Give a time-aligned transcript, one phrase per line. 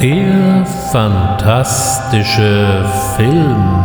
[0.00, 3.84] Der fantastische Film.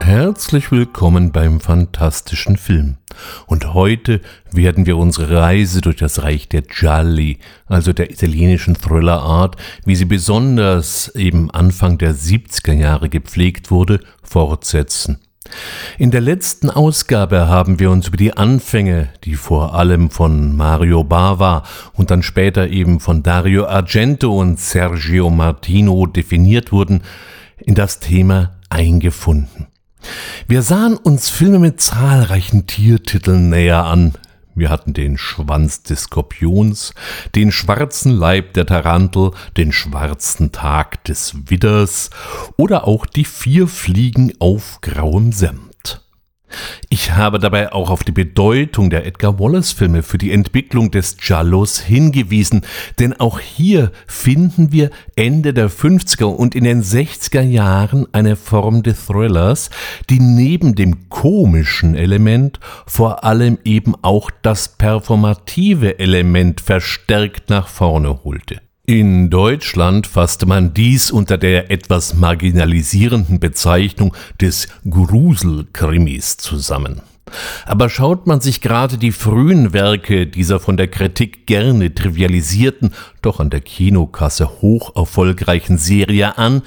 [0.00, 2.96] Herzlich willkommen beim fantastischen Film.
[3.52, 9.56] Und heute werden wir unsere Reise durch das Reich der Gialli, also der italienischen Thriller-Art,
[9.84, 15.18] wie sie besonders eben Anfang der 70er Jahre gepflegt wurde, fortsetzen.
[15.98, 21.04] In der letzten Ausgabe haben wir uns über die Anfänge, die vor allem von Mario
[21.04, 27.02] Bava und dann später eben von Dario Argento und Sergio Martino definiert wurden,
[27.58, 29.66] in das Thema eingefunden.
[30.48, 34.14] Wir sahen uns Filme mit zahlreichen Tiertiteln näher an.
[34.54, 36.94] Wir hatten den Schwanz des Skorpions,
[37.34, 42.10] den schwarzen Leib der Tarantel, den schwarzen Tag des Widders
[42.56, 45.71] oder auch die vier Fliegen auf grauem Senf.
[46.88, 51.80] Ich habe dabei auch auf die Bedeutung der Edgar Wallace-Filme für die Entwicklung des Giallos
[51.80, 52.62] hingewiesen,
[52.98, 58.82] denn auch hier finden wir Ende der 50er und in den 60er Jahren eine Form
[58.82, 59.70] des Thrillers,
[60.10, 68.24] die neben dem komischen Element vor allem eben auch das performative Element verstärkt nach vorne
[68.24, 68.60] holte.
[68.84, 77.00] In Deutschland fasste man dies unter der etwas marginalisierenden Bezeichnung des Gruselkrimis zusammen.
[77.64, 82.92] Aber schaut man sich gerade die frühen Werke dieser von der Kritik gerne trivialisierten,
[83.22, 86.62] doch an der Kinokasse hoch erfolgreichen Serie an,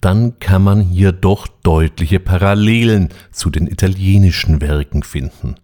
[0.00, 5.56] dann kann man hier doch deutliche Parallelen zu den italienischen Werken finden.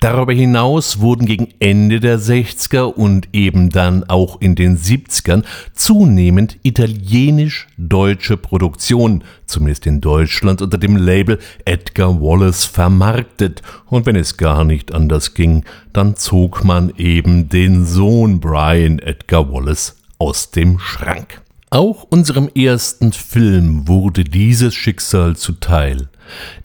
[0.00, 6.58] Darüber hinaus wurden gegen Ende der 60er und eben dann auch in den 70ern zunehmend
[6.62, 13.62] italienisch-deutsche Produktionen, zumindest in Deutschland, unter dem Label Edgar Wallace vermarktet.
[13.86, 19.52] Und wenn es gar nicht anders ging, dann zog man eben den Sohn Brian Edgar
[19.52, 19.89] Wallace
[20.20, 21.42] aus dem Schrank.
[21.70, 26.08] Auch unserem ersten Film wurde dieses Schicksal zuteil.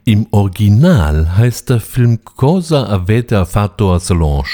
[0.04, 4.50] Im Original heißt der Film Cosa avete fatto a Solange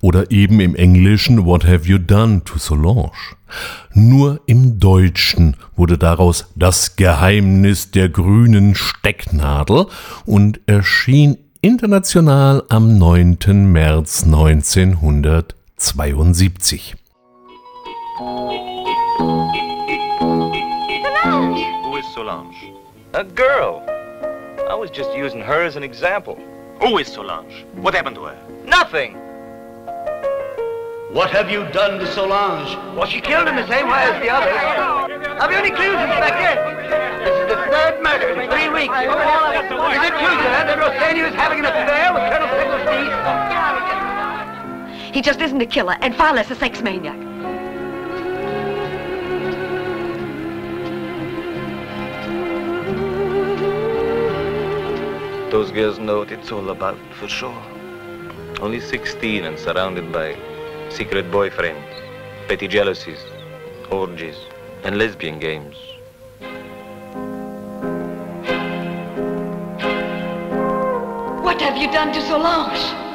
[0.00, 3.10] oder eben im Englischen What have you done to Solange?
[3.94, 9.86] Nur im Deutschen wurde daraus Das Geheimnis der grünen Stecknadel
[10.24, 13.38] und erschien international am 9.
[13.72, 16.94] März 1972.
[18.16, 18.86] Solange?
[21.84, 22.72] Who is Solange?
[23.12, 23.84] A girl.
[24.70, 26.38] I was just using her as an example.
[26.80, 27.66] Who is Solange?
[27.74, 28.38] What happened to her?
[28.64, 29.16] Nothing.
[31.12, 32.74] What have you done to Solange?
[32.96, 34.56] Well, she killed him the same way as the others.
[35.38, 36.54] Have you any clues, Inspector?
[37.22, 38.96] This is the third murder in three weeks.
[38.96, 43.12] Is it true, sir, that Rossini was having an affair with Colonel Picklesby?
[45.12, 47.25] He just isn't a killer, and far less a sex maniac.
[55.56, 57.62] Those girls know what it's all about, for sure.
[58.60, 60.36] Only 16 and surrounded by
[60.90, 62.02] secret boyfriends,
[62.46, 63.24] petty jealousies,
[63.90, 64.36] orgies,
[64.84, 65.78] and lesbian games.
[71.40, 73.05] What have you done to Solange?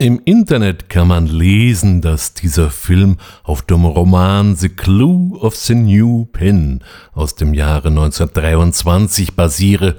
[0.00, 5.74] Im Internet kann man lesen, dass dieser Film auf dem Roman The Clue of the
[5.74, 9.98] New Pin aus dem Jahre 1923 basiere.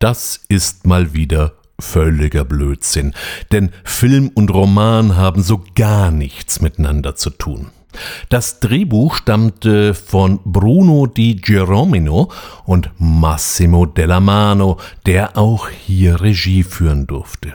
[0.00, 3.14] Das ist mal wieder völliger Blödsinn,
[3.52, 7.68] denn Film und Roman haben so gar nichts miteinander zu tun.
[8.30, 12.32] Das Drehbuch stammte von Bruno Di Giromino
[12.64, 17.54] und Massimo Della Mano, der auch hier Regie führen durfte.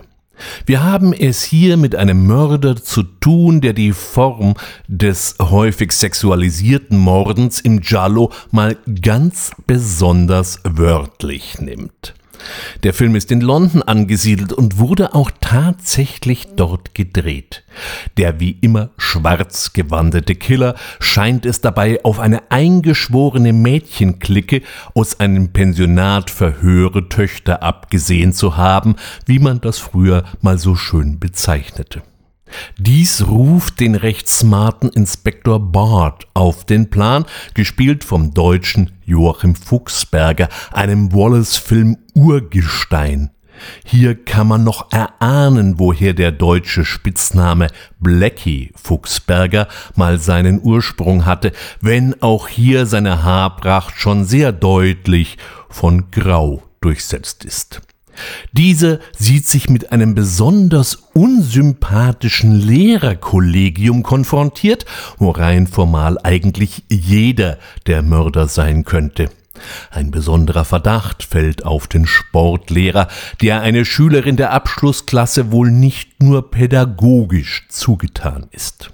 [0.65, 4.55] Wir haben es hier mit einem Mörder zu tun, der die Form
[4.87, 12.13] des häufig sexualisierten Mordens im Giallo mal ganz besonders wörtlich nimmt.
[12.83, 17.63] Der Film ist in London angesiedelt und wurde auch tatsächlich dort gedreht.
[18.17, 24.61] Der wie immer schwarz gewandete Killer scheint es dabei auf eine eingeschworene Mädchenklicke
[24.93, 28.95] aus einem Pensionat für höhere Töchter abgesehen zu haben,
[29.25, 32.01] wie man das früher mal so schön bezeichnete.
[32.77, 40.49] Dies ruft den recht smarten Inspektor Bart auf den Plan, gespielt vom deutschen Joachim Fuchsberger,
[40.71, 43.31] einem Wallace-Film Urgestein.
[43.85, 47.67] Hier kann man noch erahnen, woher der deutsche Spitzname
[47.99, 55.37] Blackie Fuchsberger mal seinen Ursprung hatte, wenn auch hier seine Haarpracht schon sehr deutlich
[55.69, 57.81] von Grau durchsetzt ist.
[58.51, 64.85] Diese sieht sich mit einem besonders unsympathischen Lehrerkollegium konfrontiert,
[65.17, 67.57] wo rein formal eigentlich jeder
[67.87, 69.29] der Mörder sein könnte.
[69.89, 73.07] Ein besonderer Verdacht fällt auf den Sportlehrer,
[73.41, 78.91] der eine Schülerin der Abschlussklasse wohl nicht nur pädagogisch zugetan ist.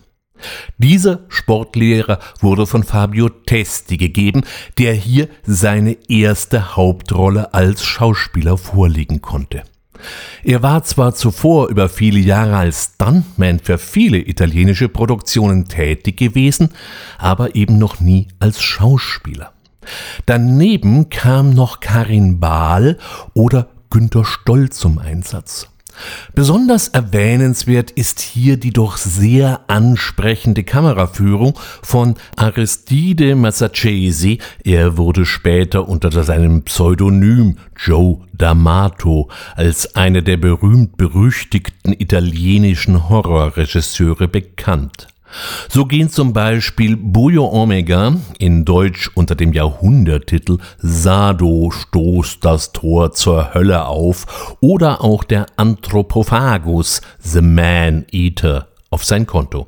[0.77, 4.43] Dieser Sportlehrer wurde von Fabio Testi gegeben,
[4.77, 9.63] der hier seine erste Hauptrolle als Schauspieler vorlegen konnte.
[10.43, 16.69] Er war zwar zuvor über viele Jahre als Stuntman für viele italienische Produktionen tätig gewesen,
[17.17, 19.53] aber eben noch nie als Schauspieler.
[20.25, 22.97] Daneben kam noch Karin Bahl
[23.33, 25.70] oder Günter Stoll zum Einsatz.
[26.33, 34.39] Besonders erwähnenswert ist hier die doch sehr ansprechende Kameraführung von Aristide Massacesi.
[34.63, 45.10] Er wurde später unter seinem Pseudonym Joe D'Amato als einer der berühmt-berüchtigten italienischen Horrorregisseure bekannt.
[45.69, 53.11] So gehen zum Beispiel Bujo Omega in Deutsch unter dem Jahrhunderttitel Sado stoßt das Tor
[53.13, 59.67] zur Hölle auf oder auch der Anthropophagus The Man Eater auf sein Konto.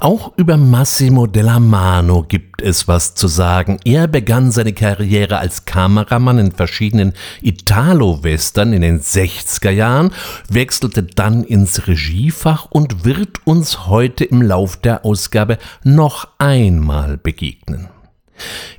[0.00, 3.78] Auch über Massimo della Mano gibt es was zu sagen.
[3.84, 10.12] Er begann seine Karriere als Kameramann in verschiedenen Italo-Western in den 60er Jahren,
[10.48, 17.88] wechselte dann ins Regiefach und wird uns heute im Lauf der Ausgabe noch einmal begegnen.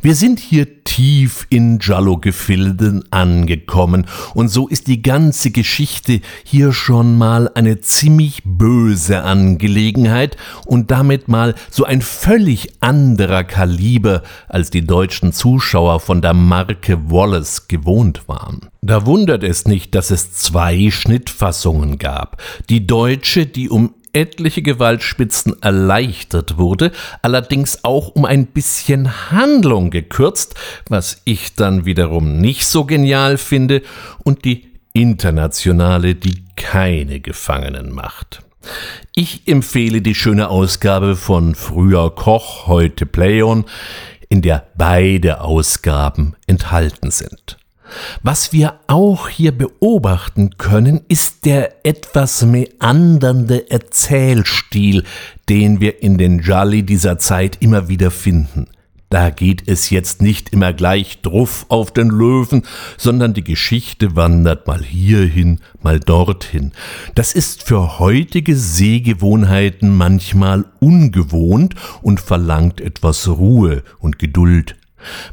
[0.01, 7.17] Wir sind hier tief in Giallo-Gefilden angekommen und so ist die ganze Geschichte hier schon
[7.17, 14.85] mal eine ziemlich böse Angelegenheit und damit mal so ein völlig anderer Kaliber, als die
[14.85, 18.61] deutschen Zuschauer von der Marke Wallace gewohnt waren.
[18.81, 22.41] Da wundert es nicht, dass es zwei Schnittfassungen gab.
[22.69, 26.91] Die deutsche, die um etliche Gewaltspitzen erleichtert wurde,
[27.21, 30.55] allerdings auch um ein bisschen Handlung gekürzt,
[30.87, 33.81] was ich dann wiederum nicht so genial finde,
[34.23, 38.41] und die internationale, die keine Gefangenen macht.
[39.15, 43.65] Ich empfehle die schöne Ausgabe von Früher Koch, heute Playon,
[44.27, 47.58] in der beide Ausgaben enthalten sind.
[48.23, 55.03] Was wir auch hier beobachten können, ist der etwas meandernde Erzählstil,
[55.47, 58.67] den wir in den Jolly dieser Zeit immer wieder finden.
[59.09, 62.61] Da geht es jetzt nicht immer gleich druff auf den Löwen,
[62.95, 66.73] sondern die Geschichte wandert mal hierhin, mal dorthin.
[67.15, 74.75] Das ist für heutige Sehgewohnheiten manchmal ungewohnt und verlangt etwas Ruhe und Geduld.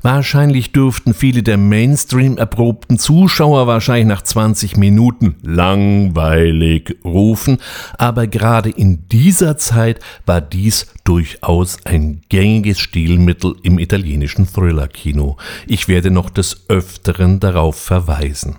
[0.03, 7.59] Wahrscheinlich dürften viele der Mainstream erprobten Zuschauer wahrscheinlich nach 20 Minuten langweilig rufen,
[7.99, 15.37] aber gerade in dieser Zeit war dies durchaus ein gängiges Stilmittel im italienischen Thriller-Kino.
[15.67, 18.57] Ich werde noch des Öfteren darauf verweisen.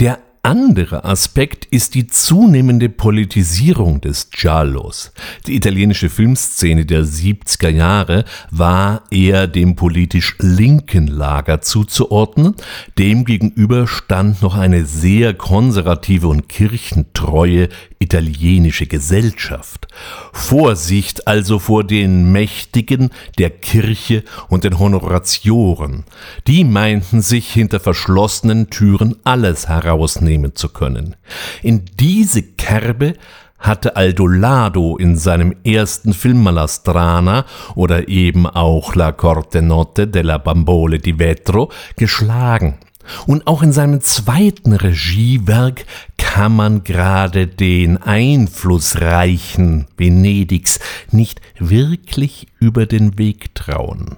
[0.00, 5.12] Der andere Aspekt ist die zunehmende Politisierung des Giallos.
[5.46, 12.56] Die italienische Filmszene der 70er Jahre war eher dem politisch linken Lager zuzuordnen.
[12.98, 17.68] Demgegenüber stand noch eine sehr konservative und kirchentreue
[18.00, 19.86] italienische Gesellschaft.
[20.32, 26.04] Vorsicht also vor den Mächtigen der Kirche und den Honoratioren.
[26.46, 31.16] Die meinten sich hinter verschlossenen Türen alles herausnehmen zu können.
[31.62, 33.14] In diese Kerbe
[33.58, 40.98] hatte Aldolado in seinem ersten Film Malastrana oder eben auch La Corte Notte della Bambole
[40.98, 42.78] di Vetro geschlagen.
[43.26, 45.84] Und auch in seinem zweiten Regiewerk
[46.32, 54.16] kann man gerade den einflussreichen Venedigs nicht wirklich über den Weg trauen.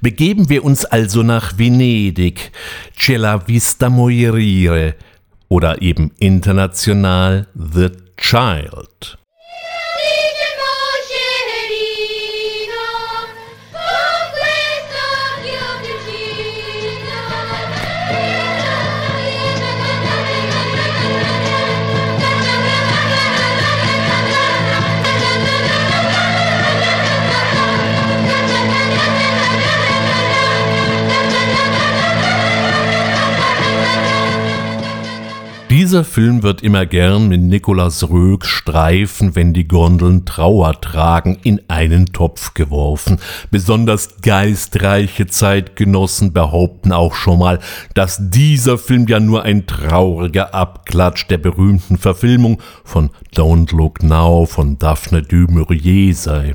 [0.00, 2.52] Begeben wir uns also nach Venedig,
[2.96, 4.94] Cella Vista Morire
[5.48, 9.18] oder eben international The Child.
[35.88, 41.62] Dieser Film wird immer gern mit Nikolaus Röks Streifen, wenn die Gondeln Trauer tragen, in
[41.68, 43.18] einen Topf geworfen.
[43.50, 47.58] Besonders geistreiche Zeitgenossen behaupten auch schon mal,
[47.94, 54.44] dass dieser Film ja nur ein trauriger Abklatsch der berühmten Verfilmung von Don't Look Now
[54.44, 56.54] von Daphne du Maurier sei.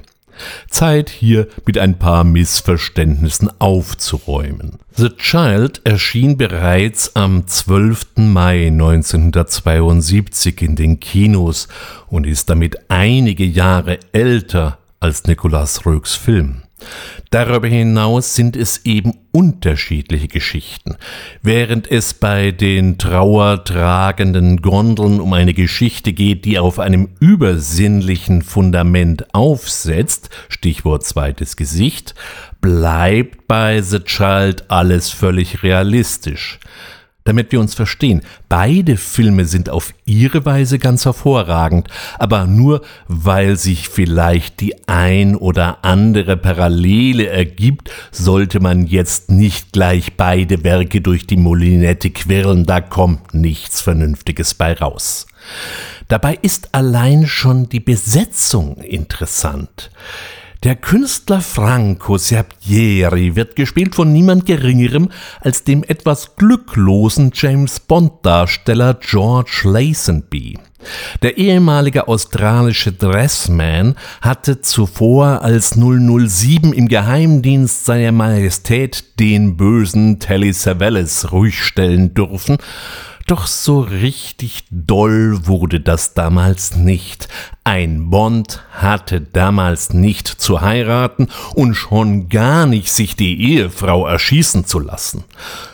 [0.69, 4.79] Zeit hier mit ein paar Missverständnissen aufzuräumen.
[4.95, 8.17] The Child erschien bereits am 12.
[8.17, 11.67] Mai 1972 in den Kinos
[12.07, 16.63] und ist damit einige Jahre älter als Nicolas Roegs Film.
[17.29, 20.97] Darüber hinaus sind es eben unterschiedliche Geschichten.
[21.41, 29.33] Während es bei den trauertragenden Gondeln um eine Geschichte geht, die auf einem übersinnlichen Fundament
[29.33, 32.13] aufsetzt, Stichwort zweites Gesicht,
[32.61, 36.59] bleibt bei The Child alles völlig realistisch
[37.23, 38.21] damit wir uns verstehen.
[38.49, 41.87] Beide Filme sind auf ihre Weise ganz hervorragend,
[42.19, 49.73] aber nur weil sich vielleicht die ein oder andere Parallele ergibt, sollte man jetzt nicht
[49.73, 55.27] gleich beide Werke durch die Molinette quirlen, da kommt nichts Vernünftiges bei raus.
[56.07, 59.89] Dabei ist allein schon die Besetzung interessant.
[60.63, 65.09] Der Künstler Franco Serpieri wird gespielt von niemand Geringerem
[65.41, 70.57] als dem etwas glücklosen James Bond-Darsteller George Lazenby.
[71.21, 80.53] Der ehemalige australische Dressman hatte zuvor als 007 im Geheimdienst seiner Majestät den bösen Telly
[80.53, 82.57] Savalas ruhig stellen dürfen
[83.25, 87.27] doch so richtig doll wurde das damals nicht.
[87.63, 94.65] Ein Bond hatte damals nicht zu heiraten und schon gar nicht sich die Ehefrau erschießen
[94.65, 95.23] zu lassen.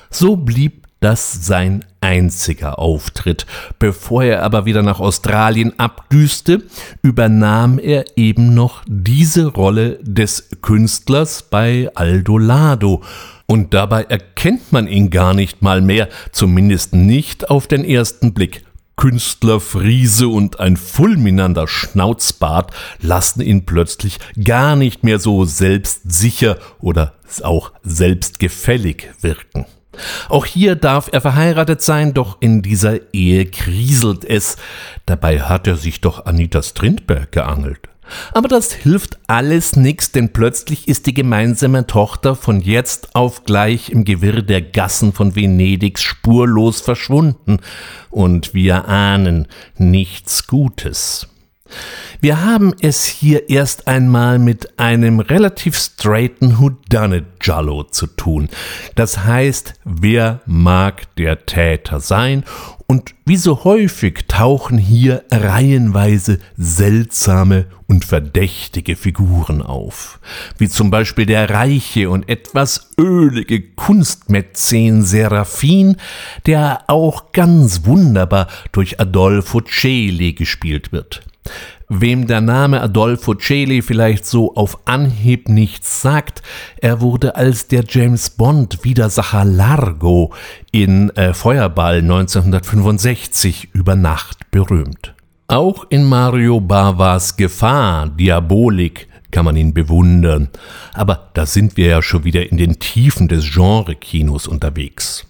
[0.09, 3.45] So blieb das sein einziger Auftritt.
[3.79, 6.63] Bevor er aber wieder nach Australien abdüste,
[7.01, 13.01] übernahm er eben noch diese Rolle des Künstlers bei Aldo Lado
[13.49, 18.63] und dabei erkennt man ihn gar nicht mal mehr, zumindest nicht auf den ersten Blick.
[18.95, 27.71] Künstlerfriese und ein fulminanter Schnauzbart lassen ihn plötzlich gar nicht mehr so selbstsicher oder auch
[27.81, 29.65] selbstgefällig wirken.
[30.27, 34.57] Auch hier darf er verheiratet sein, doch in dieser Ehe kriselt es.
[35.07, 37.89] Dabei hat er sich doch Anita Strindberg geangelt.
[38.33, 43.89] Aber das hilft alles nix, denn plötzlich ist die gemeinsame Tochter von jetzt auf gleich
[43.89, 47.59] im Gewirr der Gassen von Venedigs spurlos verschwunden,
[48.09, 49.47] und wir ahnen
[49.77, 51.27] nichts Gutes.
[52.21, 58.49] Wir haben es hier erst einmal mit einem relativ straighten Whodunit Jallo zu tun.
[58.95, 62.43] Das heißt, wer mag der Täter sein?
[62.91, 70.19] Und wie so häufig tauchen hier reihenweise seltsame und verdächtige Figuren auf,
[70.57, 75.97] wie zum Beispiel der reiche und etwas ölige Kunstmäzen Serafin,
[76.47, 81.21] der auch ganz wunderbar durch Adolfo Celi gespielt wird.
[81.91, 86.43] Wem der Name Adolfo Celi vielleicht so auf Anhieb nichts sagt,
[86.77, 90.31] er wurde als der James Bond Widersacher Largo
[90.71, 95.15] in äh, Feuerball 1965 über Nacht berühmt.
[95.47, 100.49] Auch in Mario Bavas Gefahr, Diabolik, kann man ihn bewundern,
[100.93, 105.25] aber da sind wir ja schon wieder in den Tiefen des Genre-Kinos unterwegs.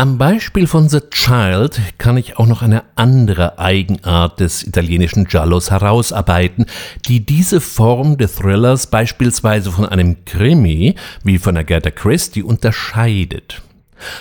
[0.00, 5.72] Am Beispiel von The Child kann ich auch noch eine andere Eigenart des italienischen Giallos
[5.72, 6.66] herausarbeiten,
[7.06, 13.60] die diese Form des Thrillers beispielsweise von einem Krimi wie von Agatha Christie unterscheidet.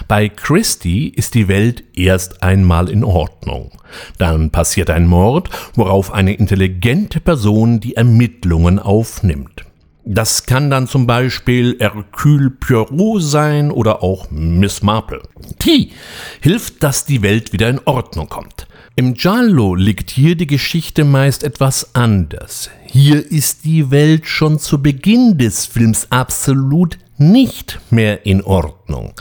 [0.07, 3.69] Bei Christie ist die Welt erst einmal in Ordnung.
[4.17, 9.66] Dann passiert ein Mord, worauf eine intelligente Person die Ermittlungen aufnimmt.
[10.09, 15.21] Das kann dann zum Beispiel Hercule Poirot sein oder auch Miss Marple.
[15.65, 15.91] Die
[16.39, 18.67] hilft, dass die Welt wieder in Ordnung kommt.
[18.95, 22.69] Im Giallo liegt hier die Geschichte meist etwas anders.
[22.85, 29.13] Hier ist die Welt schon zu Beginn des Films absolut nicht mehr in Ordnung.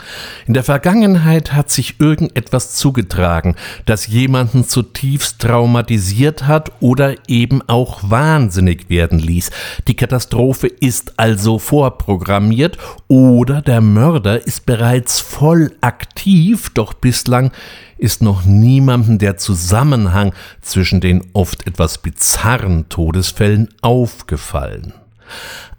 [0.45, 7.99] In der Vergangenheit hat sich irgendetwas zugetragen, das jemanden zutiefst traumatisiert hat oder eben auch
[8.03, 9.51] wahnsinnig werden ließ.
[9.87, 12.77] Die Katastrophe ist also vorprogrammiert
[13.07, 17.51] oder der Mörder ist bereits voll aktiv, doch bislang
[17.97, 24.93] ist noch niemandem der Zusammenhang zwischen den oft etwas bizarren Todesfällen aufgefallen.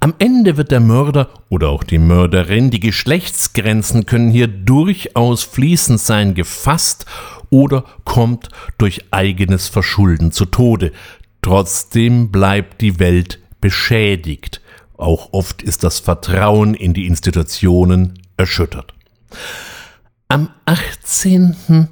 [0.00, 6.00] Am Ende wird der Mörder oder auch die Mörderin, die Geschlechtsgrenzen können hier durchaus fließend
[6.00, 7.06] sein, gefasst
[7.50, 10.92] oder kommt durch eigenes Verschulden zu Tode.
[11.42, 14.60] Trotzdem bleibt die Welt beschädigt.
[14.96, 18.94] Auch oft ist das Vertrauen in die Institutionen erschüttert.
[20.28, 21.88] Am 18.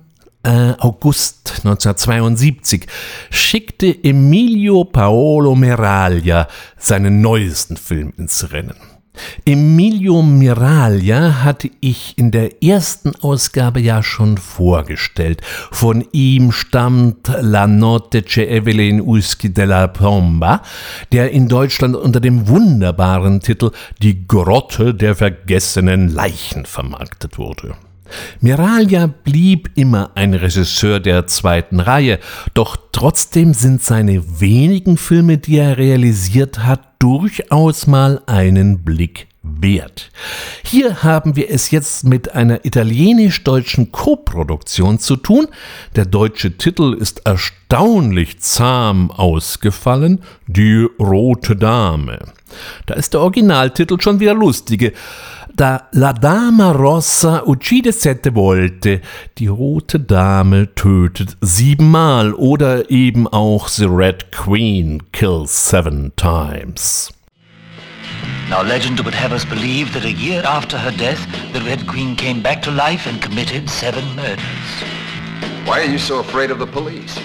[0.46, 2.86] Äh, August 1972
[3.30, 6.46] schickte Emilio Paolo Meraglia
[6.78, 8.76] seinen neuesten Film ins Rennen.
[9.44, 15.40] Emilio Miraglia hatte ich in der ersten Ausgabe ja schon vorgestellt.
[15.72, 20.62] Von ihm stammt La Notte c'è Evelyn Uschi della Pomba,
[21.10, 27.74] der in Deutschland unter dem wunderbaren Titel Die Grotte der vergessenen Leichen vermarktet wurde.
[28.40, 32.18] Miraglia blieb immer ein Regisseur der zweiten Reihe,
[32.54, 40.10] doch trotzdem sind seine wenigen Filme, die er realisiert hat, durchaus mal einen Blick wert.
[40.64, 45.46] Hier haben wir es jetzt mit einer italienisch-deutschen Koproduktion zu tun.
[45.94, 52.18] Der deutsche Titel ist erstaunlich zahm ausgefallen, Die Rote Dame.
[52.86, 54.92] Da ist der Originaltitel schon wieder lustige
[55.56, 59.00] da La Dama Rossa uccide sette volte,
[59.38, 67.10] die rote Dame tötet siebenmal oder eben auch The Red Queen kills seven times.
[68.50, 72.14] Now legend would have us believe that a year after her death, the Red Queen
[72.16, 74.84] came back to life and committed seven murders.
[75.64, 77.18] Why are you so afraid of the police?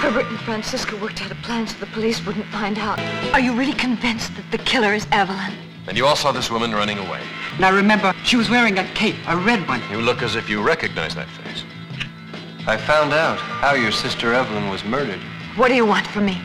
[0.00, 3.00] Herbert and Francisca worked out a plan so the police wouldn't find out.
[3.32, 5.52] Are you really convinced that the killer is Evelyn?
[5.88, 7.20] And you all saw this woman running away.
[7.58, 9.82] Now remember, she was wearing a cape, a red one.
[9.90, 11.64] You look as if you recognize that face.
[12.66, 15.20] I found out how your sister Evelyn was murdered.
[15.56, 16.40] What do you want from me?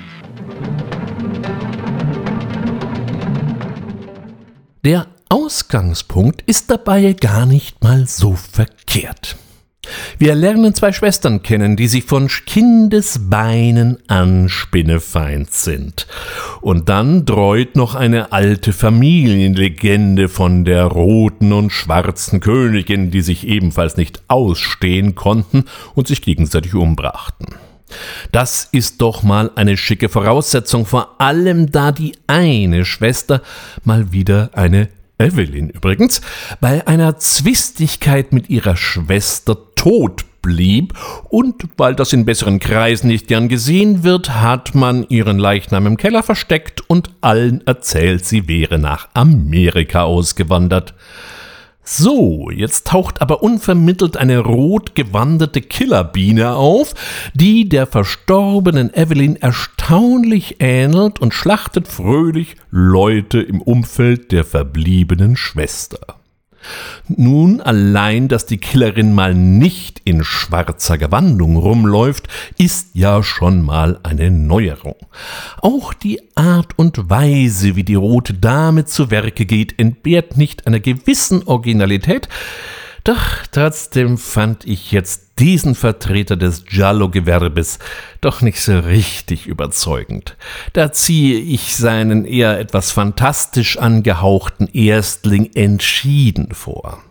[4.84, 9.36] Der Ausgangspunkt ist dabei gar nicht mal so verkehrt.
[10.18, 16.08] Wir lernen zwei Schwestern kennen, die sich von Kindesbeinen an Spinnefeind sind.
[16.62, 23.48] Und dann dreut noch eine alte Familienlegende von der roten und schwarzen Königin, die sich
[23.48, 27.48] ebenfalls nicht ausstehen konnten und sich gegenseitig umbrachten.
[28.32, 33.42] Das ist doch mal eine schicke Voraussetzung, vor allem da die eine Schwester
[33.84, 36.22] mal wieder eine Evelyn übrigens,
[36.62, 40.94] bei einer Zwistigkeit mit ihrer Schwester tot blieb
[41.30, 45.98] und weil das in besseren Kreisen nicht gern gesehen wird, hat man ihren Leichnam im
[45.98, 50.94] Keller versteckt und allen erzählt, sie wäre nach Amerika ausgewandert.
[51.90, 56.94] So, jetzt taucht aber unvermittelt eine rot gewanderte Killerbiene auf,
[57.34, 66.17] die der verstorbenen Evelyn erstaunlich ähnelt und schlachtet fröhlich Leute im Umfeld der verbliebenen Schwester.
[67.08, 72.28] Nun allein, dass die Killerin mal nicht in schwarzer Gewandung rumläuft,
[72.58, 74.96] ist ja schon mal eine Neuerung.
[75.62, 80.80] Auch die Art und Weise, wie die rote Dame zu Werke geht, entbehrt nicht einer
[80.80, 82.28] gewissen Originalität,
[83.08, 87.80] doch trotzdem fand ich jetzt diesen Vertreter des Giallo-Gewerbes
[88.22, 90.36] doch nicht so richtig überzeugend.
[90.74, 97.02] Da ziehe ich seinen eher etwas fantastisch angehauchten Erstling entschieden vor.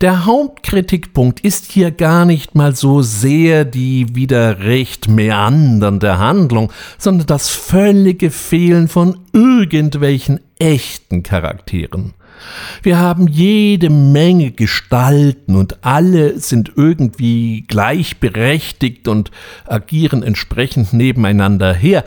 [0.00, 7.26] Der Hauptkritikpunkt ist hier gar nicht mal so sehr die wieder recht meandernde Handlung, sondern
[7.26, 12.14] das völlige Fehlen von irgendwelchen echten Charakteren.
[12.82, 19.30] Wir haben jede Menge Gestalten und alle sind irgendwie gleichberechtigt und
[19.66, 22.04] agieren entsprechend nebeneinander her.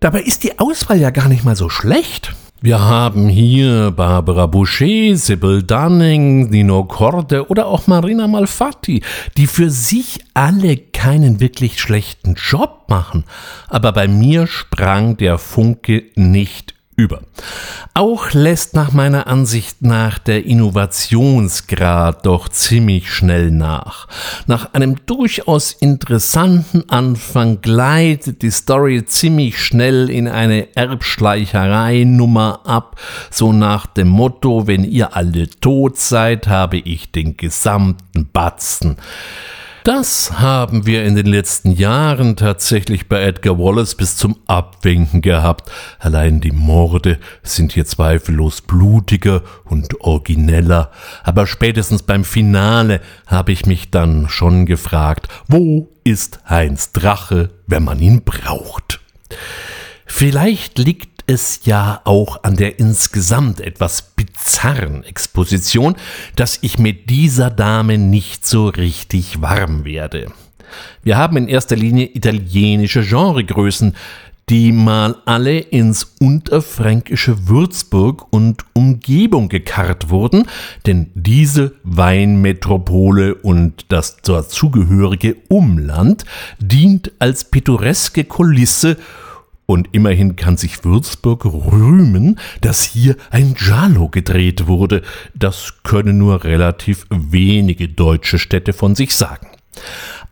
[0.00, 2.34] Dabei ist die Auswahl ja gar nicht mal so schlecht.
[2.62, 9.02] Wir haben hier Barbara Boucher, Sybil Dunning, Nino Corte oder auch Marina Malfatti,
[9.36, 13.24] die für sich alle keinen wirklich schlechten Job machen.
[13.68, 17.20] Aber bei mir sprang der Funke nicht über.
[17.94, 24.08] Auch lässt nach meiner Ansicht nach der Innovationsgrad doch ziemlich schnell nach.
[24.46, 32.98] Nach einem durchaus interessanten Anfang gleitet die Story ziemlich schnell in eine Erbschleicherei-Nummer ab,
[33.30, 38.96] so nach dem Motto, wenn ihr alle tot seid, habe ich den gesamten Batzen.
[39.86, 45.70] Das haben wir in den letzten Jahren tatsächlich bei Edgar Wallace bis zum Abwinken gehabt.
[46.00, 50.90] Allein die Morde sind hier zweifellos blutiger und origineller.
[51.22, 57.84] Aber spätestens beim Finale habe ich mich dann schon gefragt, wo ist Heinz Drache, wenn
[57.84, 58.98] man ihn braucht?
[60.04, 65.96] Vielleicht liegt es ja auch an der insgesamt etwas bizarren Exposition,
[66.36, 70.32] dass ich mit dieser Dame nicht so richtig warm werde.
[71.02, 73.94] Wir haben in erster Linie italienische Genregrößen,
[74.48, 80.46] die mal alle ins unterfränkische Würzburg und Umgebung gekarrt wurden,
[80.86, 86.24] denn diese Weinmetropole und das dazugehörige Umland
[86.60, 88.98] dient als pittoreske Kulisse
[89.66, 95.02] und immerhin kann sich Würzburg rühmen, dass hier ein Giallo gedreht wurde.
[95.34, 99.48] Das können nur relativ wenige deutsche Städte von sich sagen.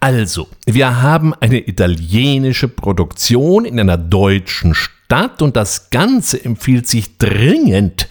[0.01, 7.19] Also, wir haben eine italienische Produktion in einer deutschen Stadt und das Ganze empfiehlt sich
[7.19, 8.09] dringend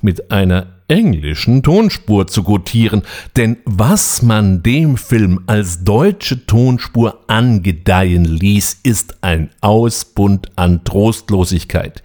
[0.00, 3.02] mit einer englischen Tonspur zu gutieren,
[3.36, 12.02] denn was man dem Film als deutsche Tonspur angedeihen ließ, ist ein Ausbund an Trostlosigkeit.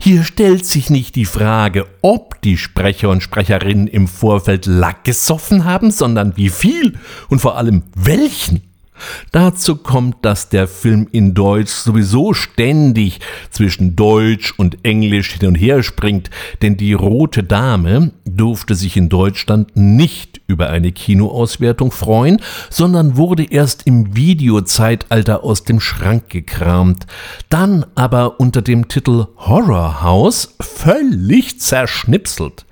[0.00, 5.64] Hier stellt sich nicht die Frage, ob die Sprecher und Sprecherinnen im Vorfeld Lack gesoffen
[5.64, 8.67] haben, sondern wie viel und vor allem welchen.
[9.32, 15.54] Dazu kommt, dass der Film in Deutsch sowieso ständig zwischen Deutsch und Englisch hin und
[15.54, 16.30] her springt,
[16.62, 23.44] denn die Rote Dame durfte sich in Deutschland nicht über eine Kinoauswertung freuen, sondern wurde
[23.44, 27.06] erst im Videozeitalter aus dem Schrank gekramt,
[27.48, 32.64] dann aber unter dem Titel Horror House völlig zerschnipselt.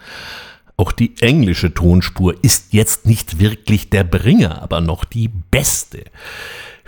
[0.79, 6.05] Auch die englische Tonspur ist jetzt nicht wirklich der Bringer, aber noch die beste.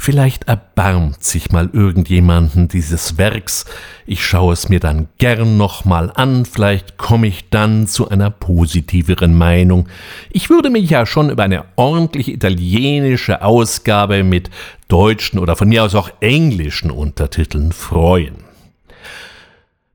[0.01, 3.65] Vielleicht erbarmt sich mal irgendjemanden dieses Werks.
[4.07, 6.45] Ich schaue es mir dann gern nochmal an.
[6.45, 9.89] Vielleicht komme ich dann zu einer positiveren Meinung.
[10.31, 14.51] Ich würde mich ja schon über eine ordentliche italienische Ausgabe mit
[14.87, 18.48] deutschen oder von mir aus auch englischen Untertiteln freuen.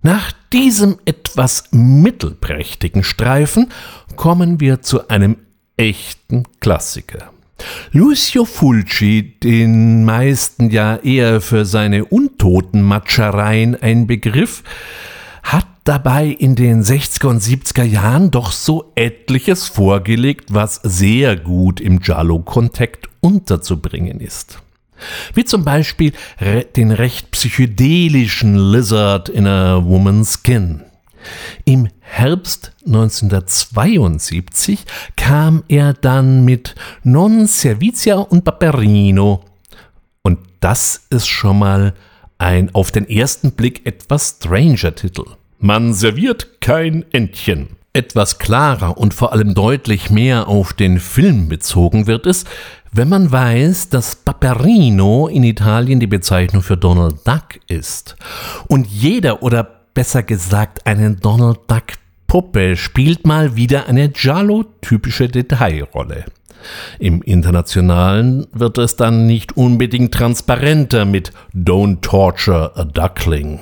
[0.06, 3.72] Nach diesem etwas mittelprächtigen Streifen
[4.18, 5.38] kommen wir zu einem
[5.78, 7.32] echten Klassiker.
[7.94, 14.63] Lucio Fulci, den meisten ja eher für seine Untotenmatschereien ein Begriff,
[15.42, 21.80] hat dabei in den 60er und 70er Jahren doch so etliches vorgelegt, was sehr gut
[21.80, 24.62] im Giallo-Kontext unterzubringen ist
[25.34, 26.13] wie zum Beispiel
[26.75, 30.84] den recht psychedelischen Lizard in a Woman's Skin.
[31.65, 39.43] Im Herbst 1972 kam er dann mit Non Servizia und Paperino.
[40.21, 41.93] Und das ist schon mal
[42.38, 45.25] ein auf den ersten Blick etwas stranger Titel.
[45.60, 47.69] Man serviert kein Entchen.
[47.93, 52.43] Etwas klarer und vor allem deutlich mehr auf den Film bezogen wird es,
[52.93, 58.15] wenn man weiß, dass Paperino in Italien die Bezeichnung für Donald Duck ist
[58.67, 61.93] und jeder oder besser gesagt eine Donald Duck
[62.27, 66.25] Puppe spielt mal wieder eine Giallo-typische Detailrolle.
[66.99, 73.60] Im Internationalen wird es dann nicht unbedingt transparenter mit Don't Torture a Duckling.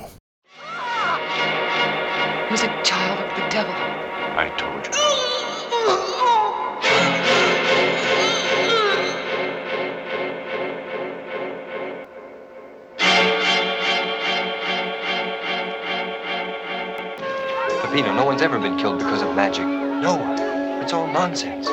[17.92, 19.66] Peppino, no one's ever been killed because of magic.
[19.66, 20.38] No one.
[20.82, 21.66] It's all nonsense.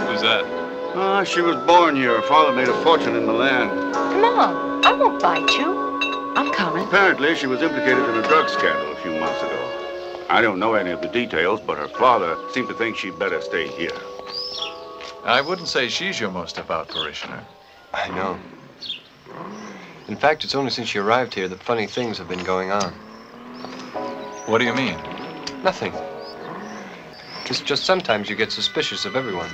[0.00, 0.46] Who's that?
[0.94, 2.16] Ah, she was born here.
[2.16, 3.68] Her father made a fortune in Milan.
[3.92, 5.76] Come on, I won't bite you.
[6.36, 6.84] I'm coming.
[6.84, 10.24] Apparently, she was implicated in a drug scandal a few months ago.
[10.30, 13.42] I don't know any of the details, but her father seemed to think she'd better
[13.42, 13.92] stay here.
[15.22, 17.44] I wouldn't say she's your most devout parishioner.
[17.92, 18.38] I know.
[20.08, 22.92] In fact, it's only since she arrived here that funny things have been going on.
[24.46, 24.96] What do you mean?
[25.64, 25.92] Nothing.
[27.46, 29.48] It's just sometimes you get suspicious of everyone.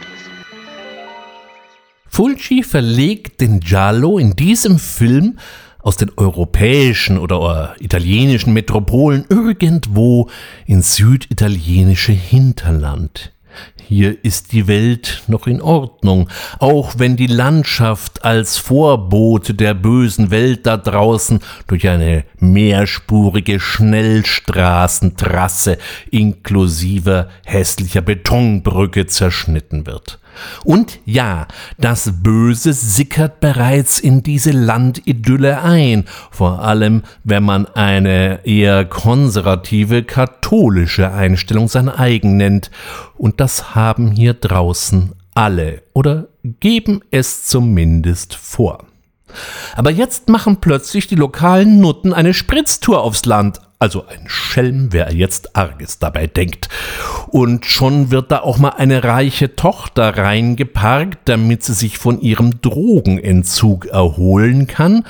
[2.07, 5.39] Fulci verlegt den Giallo in diesem Film
[5.79, 10.29] aus den europäischen oder italienischen Metropolen irgendwo
[10.67, 13.33] ins süditalienische Hinterland.
[13.89, 20.31] Hier ist die Welt noch in Ordnung, auch wenn die Landschaft als Vorbote der bösen
[20.31, 25.79] Welt da draußen durch eine mehrspurige Schnellstraßentrasse
[26.11, 30.19] inklusive hässlicher Betonbrücke zerschnitten wird.
[30.65, 31.47] Und ja,
[31.79, 40.05] das Böse sickert bereits in diese Landidylle ein, vor allem wenn man eine eher konservative
[40.05, 42.71] katholische Einstellung sein eigen nennt,
[43.23, 48.85] und das haben hier draußen alle oder geben es zumindest vor.
[49.75, 53.61] Aber jetzt machen plötzlich die lokalen Nutten eine Spritztour aufs Land.
[53.79, 56.69] Also ein Schelm, wer jetzt Arges dabei denkt.
[57.29, 62.61] Und schon wird da auch mal eine reiche Tochter reingeparkt, damit sie sich von ihrem
[62.61, 65.05] Drogenentzug erholen kann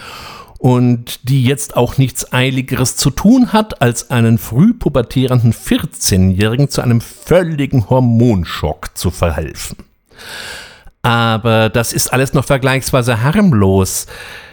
[0.63, 7.01] und die jetzt auch nichts Eiligeres zu tun hat, als einen frühpubertierenden 14-Jährigen zu einem
[7.01, 9.79] völligen Hormonschock zu verhelfen.
[11.03, 14.07] Aber das ist alles noch vergleichsweise harmlos,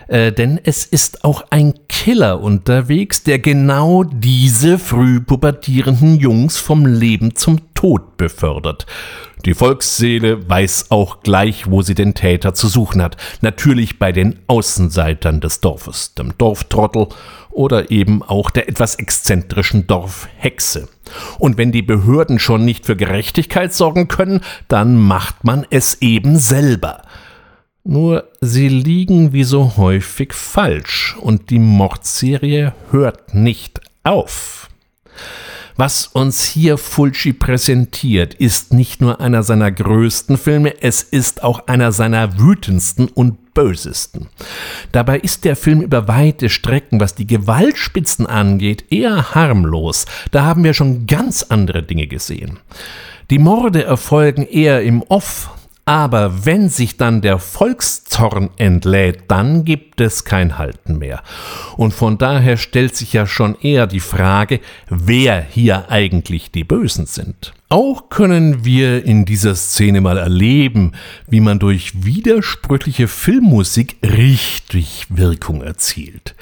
[0.09, 7.35] äh, denn es ist auch ein Killer unterwegs, der genau diese frühpubertierenden Jungs vom Leben
[7.35, 8.87] zum Tod befördert.
[9.45, 13.15] Die Volksseele weiß auch gleich, wo sie den Täter zu suchen hat.
[13.41, 17.07] Natürlich bei den Außenseitern des Dorfes, dem Dorftrottel
[17.51, 20.89] oder eben auch der etwas exzentrischen Dorfhexe.
[21.37, 26.37] Und wenn die Behörden schon nicht für Gerechtigkeit sorgen können, dann macht man es eben
[26.37, 27.03] selber.
[27.89, 34.69] Nur sie liegen wie so häufig falsch und die Mordserie hört nicht auf.
[35.75, 41.65] Was uns hier Fulci präsentiert, ist nicht nur einer seiner größten Filme, es ist auch
[41.65, 44.27] einer seiner wütendsten und bösesten.
[44.91, 50.05] Dabei ist der Film über weite Strecken, was die Gewaltspitzen angeht, eher harmlos.
[50.29, 52.59] Da haben wir schon ganz andere Dinge gesehen.
[53.31, 55.49] Die Morde erfolgen eher im Off,
[55.89, 61.23] aber wenn sich dann der Volkszorn entlädt, dann gibt es kein Halten mehr.
[61.77, 67.07] Und von daher stellt sich ja schon eher die Frage, wer hier eigentlich die Bösen
[67.07, 67.53] sind.
[67.71, 70.93] Auch können wir in dieser Szene mal erleben,
[71.27, 76.33] wie man durch widersprüchliche Filmmusik richtig Wirkung erzielt.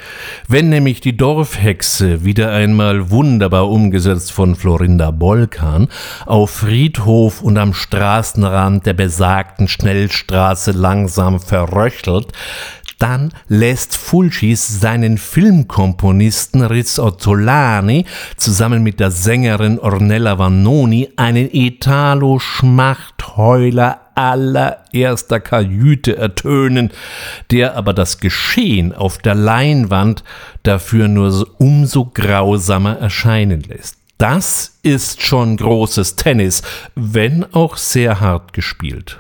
[0.47, 5.89] Wenn nämlich die Dorfhexe, wieder einmal wunderbar umgesetzt von Florinda Bolkan,
[6.25, 12.31] auf Friedhof und am Straßenrand der besagten Schnellstraße langsam verröchelt,
[12.99, 18.05] dann lässt Fulcis seinen Filmkomponisten Riz Ortolani
[18.36, 26.91] zusammen mit der Sängerin Ornella Vanoni einen Italo-Schmachtheuler allererster Kajüte ertönen,
[27.51, 30.23] der aber das Geschehen auf der Leinwand
[30.63, 33.97] dafür nur umso grausamer erscheinen lässt.
[34.17, 36.63] Das ist schon großes Tennis,
[36.95, 39.19] wenn auch sehr hart gespielt.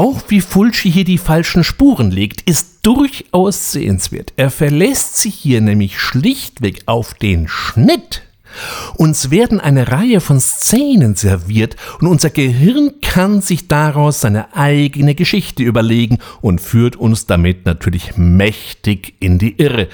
[0.00, 4.32] Auch wie Fulci hier die falschen Spuren legt, ist durchaus sehenswert.
[4.36, 8.22] Er verlässt sich hier nämlich schlichtweg auf den Schnitt.
[8.96, 15.14] Uns werden eine Reihe von Szenen serviert und unser Gehirn kann sich daraus seine eigene
[15.14, 19.88] Geschichte überlegen und führt uns damit natürlich mächtig in die Irre.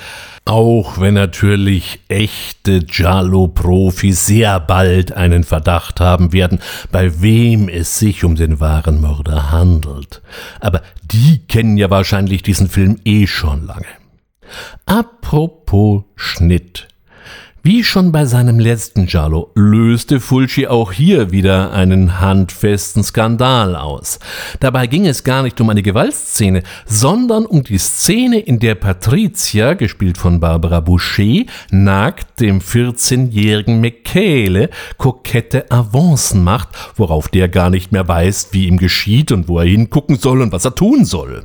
[0.45, 6.61] Auch wenn natürlich echte Giallo-Profis sehr bald einen Verdacht haben werden,
[6.93, 10.23] bei wem es sich um den wahren Mörder handelt.
[10.61, 13.87] Aber die kennen ja wahrscheinlich diesen Film eh schon lange.
[14.85, 16.89] Apropos Schnitt.
[17.67, 24.21] Wie schon bei seinem letzten Giallo löste Fulci auch hier wieder einen handfesten Skandal aus.
[24.61, 29.75] Dabei ging es gar nicht um eine Gewaltszene, sondern um die Szene, in der Patricia,
[29.75, 37.91] gespielt von Barbara Boucher, nackt dem 14-jährigen Michele kokette Avancen macht, worauf der gar nicht
[37.91, 41.43] mehr weiß, wie ihm geschieht und wo er hingucken soll und was er tun soll.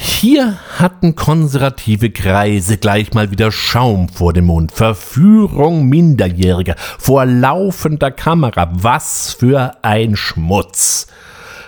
[0.00, 4.70] Hier hatten konservative Kreise gleich mal wieder Schaum vor dem Mund.
[4.70, 8.70] Verführung Minderjähriger vor laufender Kamera.
[8.74, 11.08] Was für ein Schmutz.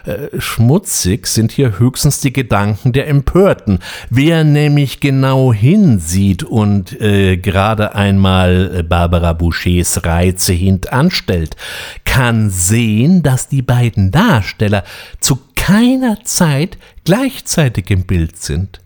[0.04, 3.80] Äh, schmutzig sind hier höchstens die Gedanken der Empörten.
[4.10, 11.56] Wer nämlich genau hinsieht und äh, gerade einmal äh, Barbara Bouchers Reize hintanstellt,
[12.04, 14.84] kann sehen, dass die beiden Darsteller
[15.18, 18.80] zu keiner Zeit gleichzeitig im Bild sind.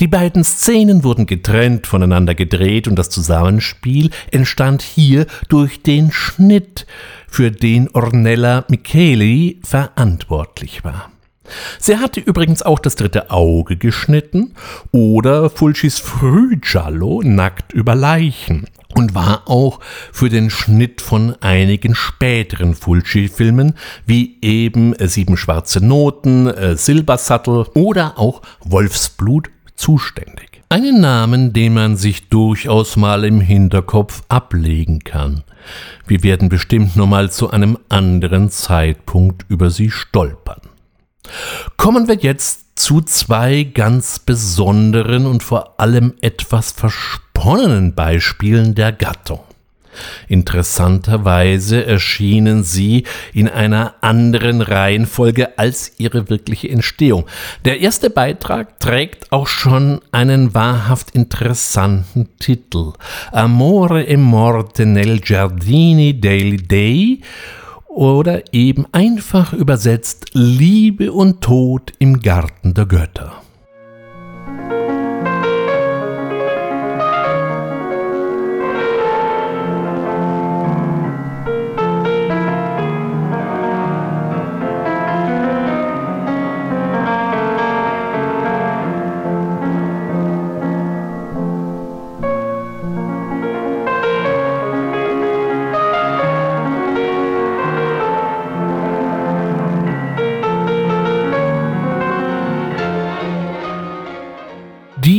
[0.00, 6.86] Die beiden Szenen wurden getrennt voneinander gedreht und das Zusammenspiel entstand hier durch den Schnitt,
[7.28, 11.10] für den Ornella Micheli verantwortlich war.
[11.78, 14.54] Sie hatte übrigens auch das dritte Auge geschnitten
[14.90, 19.78] oder Fulcis Frühgiallo nackt über Leichen und war auch
[20.10, 23.74] für den Schnitt von einigen späteren Fulci-Filmen
[24.06, 30.62] wie eben Sieben schwarze Noten, äh, Silbersattel oder auch Wolfsblut zuständig.
[30.70, 35.44] Einen Namen, den man sich durchaus mal im Hinterkopf ablegen kann.
[36.06, 40.62] Wir werden bestimmt noch mal zu einem anderen Zeitpunkt über sie stolpern.
[41.76, 49.40] Kommen wir jetzt zu zwei ganz besonderen und vor allem etwas versponnenen Beispielen der Gattung.
[50.28, 57.24] Interessanterweise erschienen sie in einer anderen Reihenfolge als ihre wirkliche Entstehung.
[57.64, 62.92] Der erste Beitrag trägt auch schon einen wahrhaft interessanten Titel.
[63.32, 67.18] Amore e morte nel giardini dei dei
[67.96, 73.42] oder eben einfach übersetzt Liebe und Tod im Garten der Götter.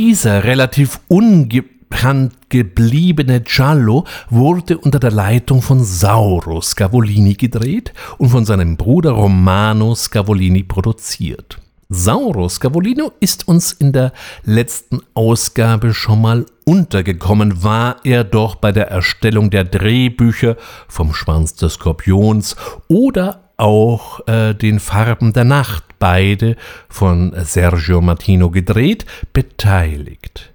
[0.08, 8.46] Dieser relativ unbekannt gebliebene Giallo wurde unter der Leitung von Sauro Scavolini gedreht und von
[8.46, 11.58] seinem Bruder Romano Scavolini produziert.
[11.90, 18.72] Sauro Scavolino ist uns in der letzten Ausgabe schon mal untergekommen, war er doch bei
[18.72, 20.56] der Erstellung der Drehbücher
[20.88, 22.56] vom Schwanz des Skorpions
[22.88, 26.56] oder auch äh, den Farben der Nacht, beide
[26.88, 30.52] von Sergio Martino gedreht, beteiligt.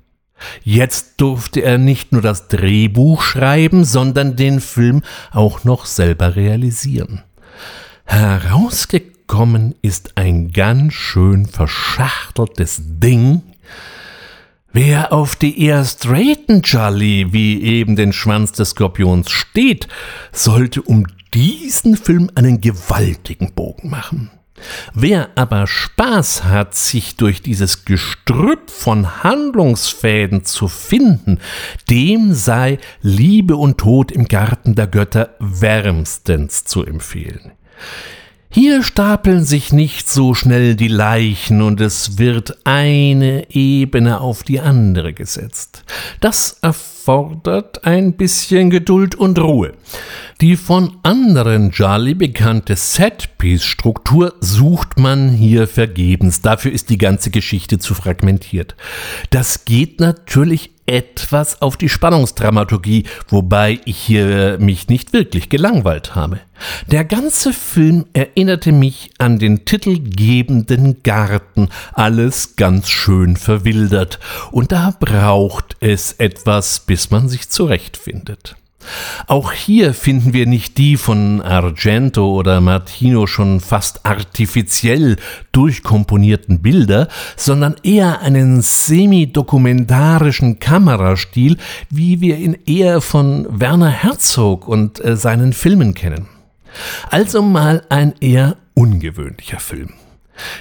[0.64, 5.02] Jetzt durfte er nicht nur das Drehbuch schreiben, sondern den Film
[5.32, 7.24] auch noch selber realisieren.
[8.06, 13.42] Herausgekommen ist ein ganz schön verschachteltes Ding,
[14.76, 19.88] Wer auf die eher straighten Charlie, wie eben den Schwanz des Skorpions steht,
[20.32, 24.32] sollte um diesen Film einen gewaltigen Bogen machen.
[24.94, 31.40] Wer aber Spaß hat, sich durch dieses Gestrüpp von Handlungsfäden zu finden,
[31.90, 37.52] dem sei Liebe und Tod im Garten der Götter wärmstens zu empfehlen.
[38.56, 44.60] Hier stapeln sich nicht so schnell die Leichen und es wird eine Ebene auf die
[44.60, 45.84] andere gesetzt.
[46.20, 49.74] Das erfordert ein bisschen Geduld und Ruhe.
[50.40, 56.42] Die von anderen Jolly bekannte Setpiece-Struktur sucht man hier vergebens.
[56.42, 58.76] Dafür ist die ganze Geschichte zu fragmentiert.
[59.32, 66.40] Das geht natürlich etwas auf die Spannungsdramaturgie, wobei ich hier mich nicht wirklich gelangweilt habe.
[66.88, 74.20] Der ganze Film erinnerte mich an den titelgebenden Garten, alles ganz schön verwildert,
[74.52, 78.56] und da braucht es etwas, bis man sich zurechtfindet.
[79.28, 85.18] Auch hier finden wir nicht die von Argento oder Martino schon fast artifiziell
[85.52, 91.58] durchkomponierten Bilder, sondern eher einen semi-dokumentarischen Kamerastil,
[91.90, 96.28] wie wir ihn eher von Werner Herzog und äh, seinen Filmen kennen.
[97.10, 99.94] Also mal ein eher ungewöhnlicher Film.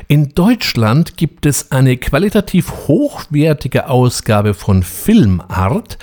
[0.08, 5.98] In Deutschland gibt es eine qualitativ hochwertige Ausgabe von Filmart,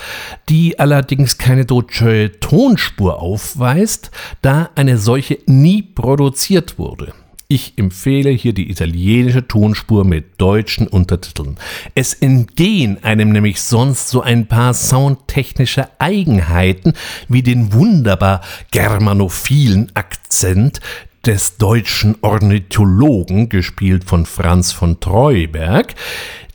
[0.49, 7.13] die allerdings keine deutsche Tonspur aufweist, da eine solche nie produziert wurde.
[7.51, 11.57] Ich empfehle hier die italienische Tonspur mit deutschen Untertiteln.
[11.95, 16.93] Es entgehen einem nämlich sonst so ein paar soundtechnische Eigenheiten
[17.27, 20.79] wie den wunderbar germanophilen Akzent,
[21.25, 25.95] des deutschen Ornithologen, gespielt von Franz von Treuberg,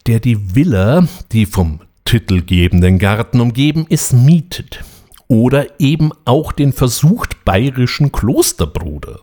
[0.07, 4.85] der die Villa, die vom titelgebenden Garten umgeben ist, mietet.
[5.29, 9.21] Oder eben auch den versucht bayerischen Klosterbruder.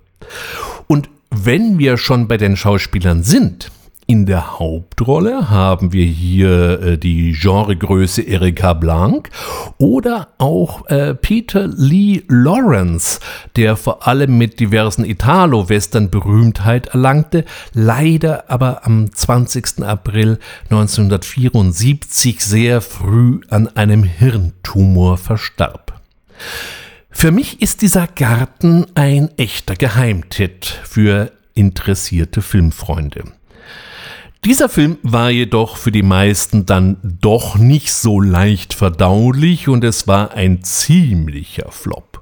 [0.88, 3.72] Und wenn wir schon bei den Schauspielern sind,
[4.12, 9.30] in der Hauptrolle haben wir hier äh, die Genregröße Erika Blanc
[9.78, 13.22] oder auch äh, Peter Lee Lawrence,
[13.56, 19.82] der vor allem mit diversen Italo-Western Berühmtheit erlangte, leider aber am 20.
[19.82, 26.02] April 1974 sehr früh an einem Hirntumor verstarb.
[27.10, 33.24] Für mich ist dieser Garten ein echter Geheimtipp für interessierte Filmfreunde.
[34.44, 40.08] Dieser Film war jedoch für die meisten dann doch nicht so leicht verdaulich und es
[40.08, 42.22] war ein ziemlicher Flop.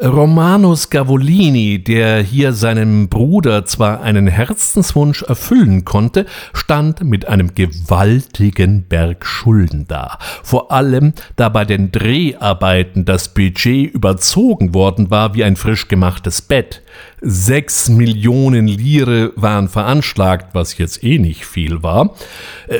[0.00, 8.84] Romano Scavolini, der hier seinem Bruder zwar einen Herzenswunsch erfüllen konnte, stand mit einem gewaltigen
[8.84, 10.18] Berg Schulden da.
[10.42, 16.42] Vor allem, da bei den Dreharbeiten das Budget überzogen worden war wie ein frisch gemachtes
[16.42, 16.82] Bett.
[17.20, 22.14] Sechs Millionen Lire waren veranschlagt, was jetzt eh nicht viel war.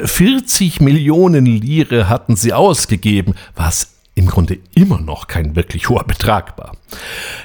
[0.04, 6.58] 40 Millionen Lire hatten sie ausgegeben, was im Grunde immer noch kein wirklich hoher Betrag
[6.58, 6.72] war.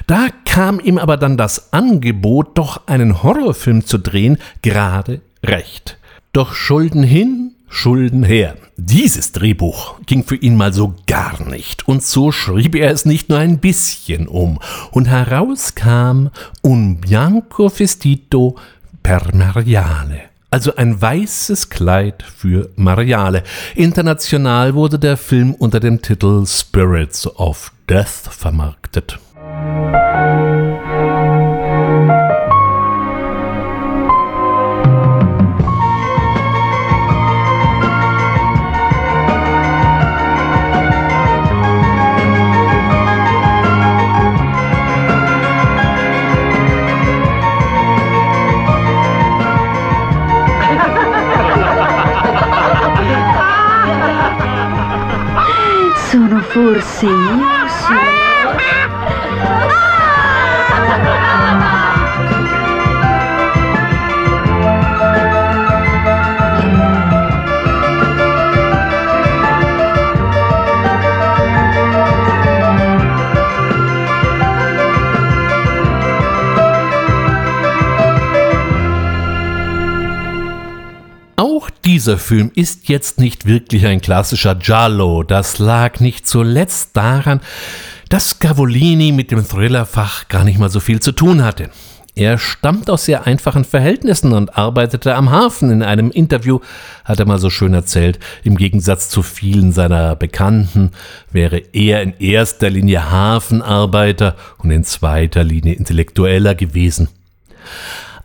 [0.06, 5.98] Da kam ihm aber dann das Angebot, doch einen Horrorfilm zu drehen, gerade recht.
[6.32, 8.56] Doch Schulden hin, Schulden her.
[8.76, 13.28] Dieses Drehbuch ging für ihn mal so gar nicht, und so schrieb er es nicht
[13.28, 14.58] nur ein bisschen um,
[14.90, 16.30] und heraus kam
[16.62, 18.56] Un bianco vestito
[19.02, 23.42] per Mariale also ein weißes Kleid für Mariale.
[23.74, 29.18] International wurde der Film unter dem Titel Spirits of Death vermarktet.
[29.34, 30.93] Forse
[56.84, 58.23] sim?
[82.04, 85.22] Dieser Film ist jetzt nicht wirklich ein klassischer Giallo.
[85.22, 87.40] Das lag nicht zuletzt daran,
[88.10, 91.70] dass Gavolini mit dem Thrillerfach gar nicht mal so viel zu tun hatte.
[92.14, 95.70] Er stammt aus sehr einfachen Verhältnissen und arbeitete am Hafen.
[95.70, 96.60] In einem Interview
[97.06, 100.90] hat er mal so schön erzählt, im Gegensatz zu vielen seiner Bekannten
[101.32, 107.08] wäre er in erster Linie Hafenarbeiter und in zweiter Linie Intellektueller gewesen.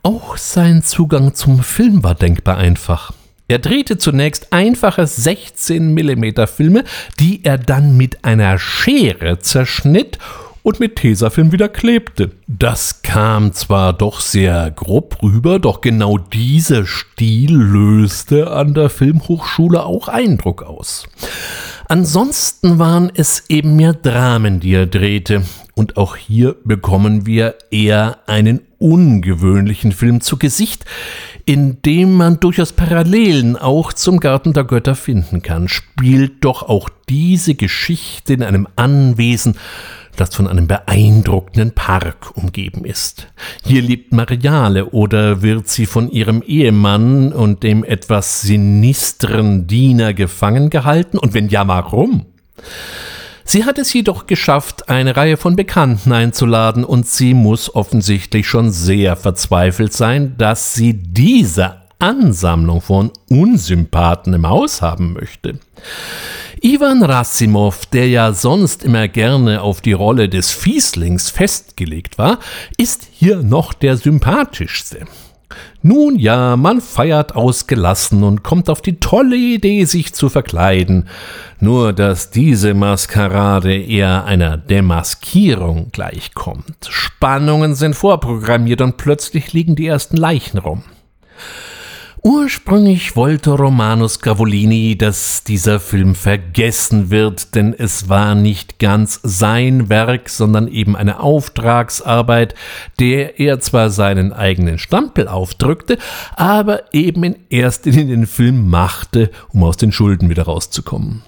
[0.04, 3.14] Auch sein Zugang zum Film war denkbar einfach.
[3.50, 6.84] Er drehte zunächst einfache 16 mm Filme,
[7.20, 10.20] die er dann mit einer Schere zerschnitt
[10.62, 12.30] und mit Tesafilm wieder klebte.
[12.46, 19.84] Das kam zwar doch sehr grob rüber, doch genau dieser Stil löste an der Filmhochschule
[19.84, 21.08] auch Eindruck aus.
[21.88, 25.42] Ansonsten waren es eben mehr Dramen, die er drehte.
[25.80, 30.84] Und auch hier bekommen wir eher einen ungewöhnlichen Film zu Gesicht,
[31.46, 36.90] in dem man durchaus Parallelen auch zum Garten der Götter finden kann, spielt doch auch
[37.08, 39.56] diese Geschichte in einem Anwesen,
[40.18, 43.28] das von einem beeindruckenden Park umgeben ist.
[43.64, 50.70] Hier lebt Mariale oder wird sie von ihrem Ehemann und dem etwas sinistren Diener gefangen
[50.70, 51.18] gehalten?
[51.18, 52.26] Und wenn ja, warum?
[53.52, 58.70] Sie hat es jedoch geschafft, eine Reihe von Bekannten einzuladen, und sie muss offensichtlich schon
[58.70, 65.58] sehr verzweifelt sein, dass sie diese Ansammlung von Unsympathen im Haus haben möchte.
[66.62, 72.38] Ivan Rassimov, der ja sonst immer gerne auf die Rolle des Fieslings festgelegt war,
[72.78, 75.08] ist hier noch der sympathischste.
[75.82, 81.08] Nun ja, man feiert ausgelassen und kommt auf die tolle Idee, sich zu verkleiden.
[81.62, 86.88] Nur dass diese Maskerade eher einer Demaskierung gleichkommt.
[86.90, 90.84] Spannungen sind vorprogrammiert und plötzlich liegen die ersten Leichen rum.
[92.22, 99.88] Ursprünglich wollte Romanus Gavolini, dass dieser Film vergessen wird, denn es war nicht ganz sein
[99.88, 102.56] Werk, sondern eben eine Auftragsarbeit,
[103.00, 105.98] der er zwar seinen eigenen Stampel aufdrückte,
[106.36, 111.22] aber eben in erster Linie den Film machte, um aus den Schulden wieder rauszukommen.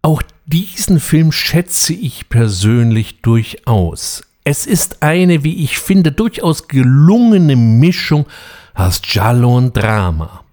[0.00, 4.22] Auch diesen Film schätze ich persönlich durchaus.
[4.44, 8.24] Es ist eine, wie ich finde, durchaus gelungene Mischung
[9.02, 10.44] Giallo und Drama.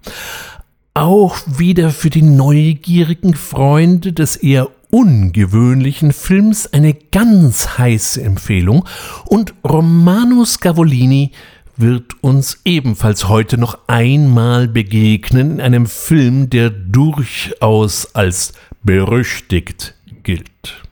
[0.93, 8.85] Auch wieder für die neugierigen Freunde des eher ungewöhnlichen Films eine ganz heiße Empfehlung
[9.25, 11.31] und Romano Scavolini
[11.77, 18.53] wird uns ebenfalls heute noch einmal begegnen in einem Film, der durchaus als
[18.83, 20.83] berüchtigt gilt.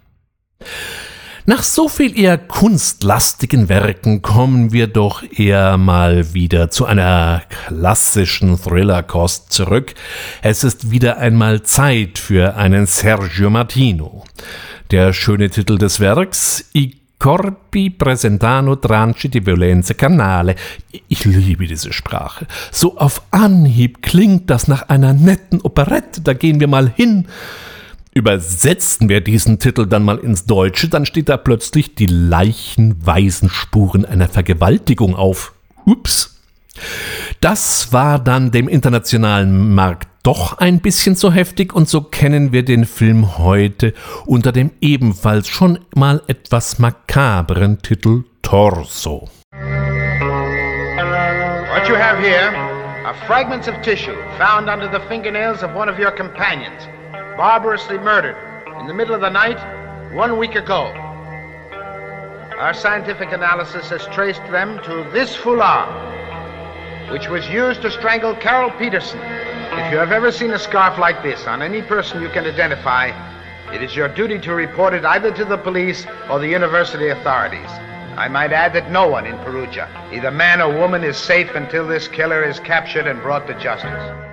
[1.49, 8.61] Nach so viel eher kunstlastigen Werken kommen wir doch eher mal wieder zu einer klassischen
[8.61, 9.95] Thrillerkost zurück.
[10.43, 14.25] Es ist wieder einmal Zeit für einen Sergio Martino.
[14.91, 20.55] Der schöne Titel des Werks I Corpi presentano tranci di violenza canale.
[21.07, 22.45] Ich liebe diese Sprache.
[22.71, 26.21] So auf Anhieb klingt das nach einer netten Operette.
[26.21, 27.27] Da gehen wir mal hin.
[28.13, 34.03] Übersetzen wir diesen Titel dann mal ins Deutsche, dann steht da plötzlich die leichenweisen Spuren
[34.05, 35.53] einer Vergewaltigung auf.
[35.85, 36.39] Ups.
[37.41, 42.63] Das war dann dem internationalen Markt doch ein bisschen zu heftig und so kennen wir
[42.65, 43.93] den Film heute
[44.25, 49.29] unter dem ebenfalls schon mal etwas makabren Titel Torso.
[51.71, 52.51] What you have here
[53.05, 56.87] are fragments of tissue found under the fingernails of one of your companions,
[57.39, 58.35] barbarously murdered
[58.81, 59.57] in the middle of the night
[60.13, 60.87] one week ago.
[62.57, 65.87] Our scientific analysis has traced them to this foulard,
[67.09, 69.19] which was used to strangle Carol Peterson.
[69.19, 73.13] If you have ever seen a scarf like this on any person you can identify,
[73.73, 77.69] it is your duty to report it either to the police or the university authorities.
[78.17, 81.87] I might add that no one in Perugia, either man or woman, is safe until
[81.87, 84.28] this killer is captured and brought to justice.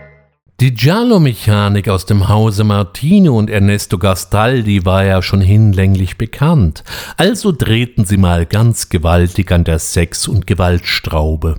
[0.58, 6.82] Die Giallo-Mechanik aus dem Hause Martino und Ernesto Gastaldi war ja schon hinlänglich bekannt,
[7.18, 11.56] also drehten sie mal ganz gewaltig an der Sex- und Gewaltstraube.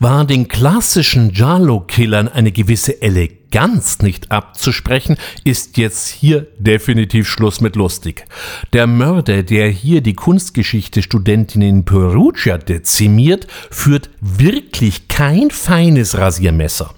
[0.00, 7.76] War den klassischen Giallo-Killern eine gewisse Eleganz nicht abzusprechen, ist jetzt hier definitiv Schluss mit
[7.76, 8.24] lustig.
[8.72, 16.94] Der Mörder, der hier die Kunstgeschichte-Studentin in Perugia dezimiert, führt wirklich kein feines Rasiermesser.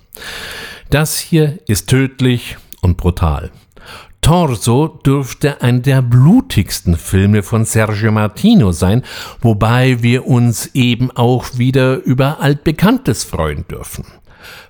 [0.91, 3.51] Das hier ist tödlich und brutal.
[4.23, 9.03] Torso dürfte ein der blutigsten Filme von Sergio Martino sein,
[9.41, 14.07] wobei wir uns eben auch wieder über altbekanntes freuen dürfen.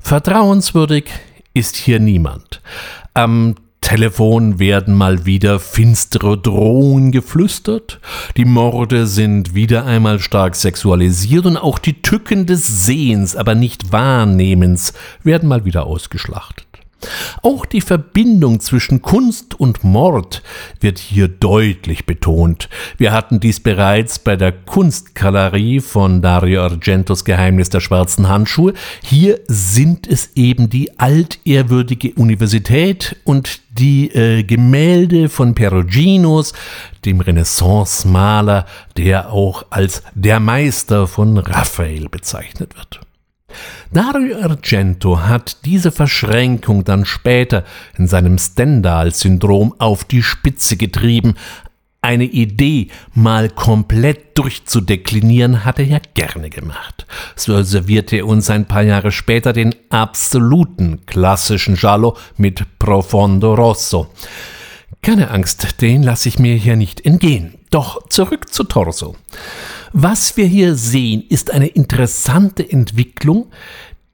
[0.01, 1.07] Vertrauenswürdig
[1.55, 2.63] ist hier niemand.
[3.15, 8.01] Am Telefon werden mal wieder finstere Drohungen geflüstert,
[8.37, 13.91] die Morde sind wieder einmal stark sexualisiert und auch die Tücken des Sehens, aber nicht
[13.91, 16.68] Wahrnehmens werden mal wieder ausgeschlachtet.
[17.43, 20.43] Auch die Verbindung zwischen Kunst und Mord
[20.81, 22.69] wird hier deutlich betont.
[22.97, 28.75] Wir hatten dies bereits bei der Kunstgalerie von Dario Argentos Geheimnis der schwarzen Handschuhe.
[29.03, 36.53] Hier sind es eben die altehrwürdige Universität und die äh, Gemälde von Peruginos,
[37.05, 43.01] dem Renaissance-Maler, der auch als der Meister von Raphael bezeichnet wird.
[43.91, 47.65] Dario Argento hat diese Verschränkung dann später
[47.97, 51.35] in seinem Stendhal-Syndrom auf die Spitze getrieben.
[52.03, 57.07] Eine Idee mal komplett durchzudeklinieren, hat er ja gerne gemacht.
[57.35, 64.09] So servierte er uns ein paar Jahre später den absoluten klassischen Giallo mit Profondo Rosso.
[65.01, 67.55] Keine Angst, den lasse ich mir hier nicht entgehen.
[67.71, 69.17] Doch zurück zu Torso.
[69.93, 73.47] Was wir hier sehen, ist eine interessante Entwicklung,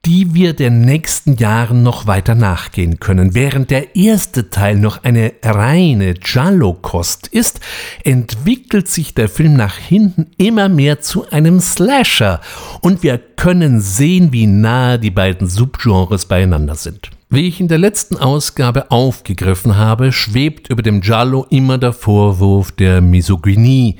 [0.05, 3.33] die wir den nächsten Jahren noch weiter nachgehen können.
[3.33, 7.59] Während der erste Teil noch eine reine Giallo-Kost ist,
[8.03, 12.39] entwickelt sich der Film nach hinten immer mehr zu einem Slasher
[12.81, 17.09] und wir können sehen, wie nahe die beiden Subgenres beieinander sind.
[17.31, 22.71] Wie ich in der letzten Ausgabe aufgegriffen habe, schwebt über dem Giallo immer der Vorwurf
[22.71, 23.97] der Misogynie.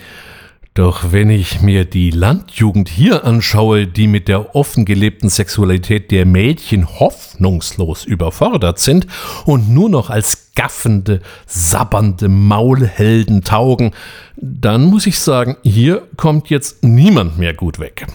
[0.76, 6.26] Doch wenn ich mir die Landjugend hier anschaue, die mit der offen gelebten Sexualität der
[6.26, 9.08] Mädchen hoffnungslos überfordert sind
[9.46, 13.92] und nur noch als gaffende, sabbernde Maulhelden taugen,
[14.36, 18.08] dann muss ich sagen, hier kommt jetzt niemand mehr gut weg.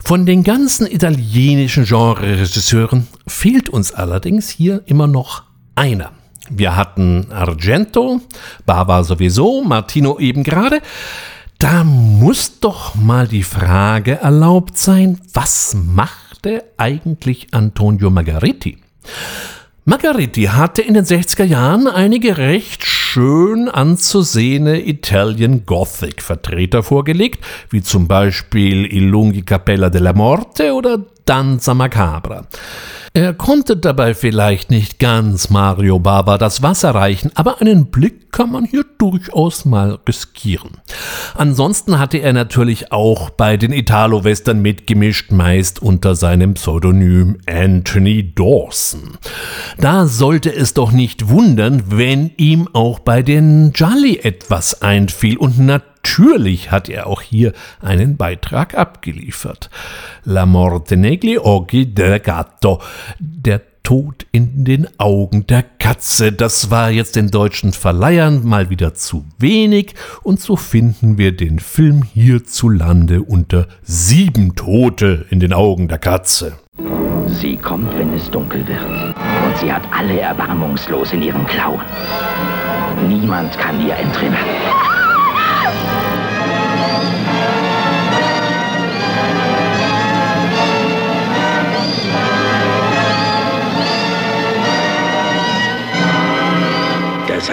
[0.00, 5.44] Von den ganzen italienischen Genre-Regisseuren fehlt uns allerdings hier immer noch
[5.76, 6.10] einer.
[6.50, 8.20] Wir hatten Argento,
[8.66, 10.80] Bava sowieso, Martino eben gerade.
[11.58, 18.76] Da muss doch mal die Frage erlaubt sein, was machte eigentlich Antonio Margheriti?
[19.86, 27.80] Margheriti hatte in den 60er Jahren einige recht schön anzusehende Italian Gothic Vertreter vorgelegt, wie
[27.80, 32.46] zum Beispiel Il Lunghi Capella della Morte oder Danza Macabra.
[33.12, 38.52] Er konnte dabei vielleicht nicht ganz Mario Bava das Wasser reichen, aber einen Blick kann
[38.52, 40.82] man hier durchaus mal riskieren.
[41.34, 49.16] Ansonsten hatte er natürlich auch bei den Italo-Western mitgemischt, meist unter seinem Pseudonym Anthony Dawson.
[49.78, 55.58] Da sollte es doch nicht wundern, wenn ihm auch bei den Jolly etwas einfiel und
[55.58, 59.70] natürlich natürlich hat er auch hier einen Beitrag abgeliefert.
[60.24, 62.80] La morte negli occhi del gatto.
[63.18, 66.32] Der Tod in den Augen der Katze.
[66.32, 71.58] Das war jetzt den deutschen Verleihern mal wieder zu wenig und so finden wir den
[71.58, 76.58] Film hierzulande unter Sieben Tote in den Augen der Katze.
[77.28, 78.80] Sie kommt, wenn es dunkel wird.
[78.80, 81.82] Und sie hat alle erbarmungslos in ihren Klauen.
[83.08, 84.36] Niemand kann ihr entrinnen.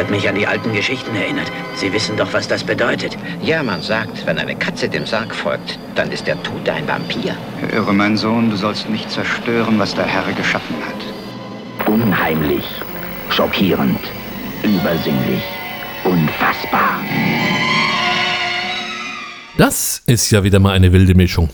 [0.10, 1.52] Mich an die alten Geschichten erinnert.
[1.76, 3.18] Sie wissen doch, was das bedeutet.
[3.41, 7.36] Ja, man sagt, wenn eine Katze dem Sarg folgt, dann ist der Tote ein Vampir.
[7.72, 11.88] Höre, mein Sohn, du sollst nicht zerstören, was der Herr geschaffen hat.
[11.88, 12.66] Unheimlich,
[13.30, 14.00] schockierend,
[14.64, 15.44] übersinnlich,
[16.04, 17.00] unfassbar.
[19.58, 21.49] Das ist ja wieder mal eine wilde Mischung.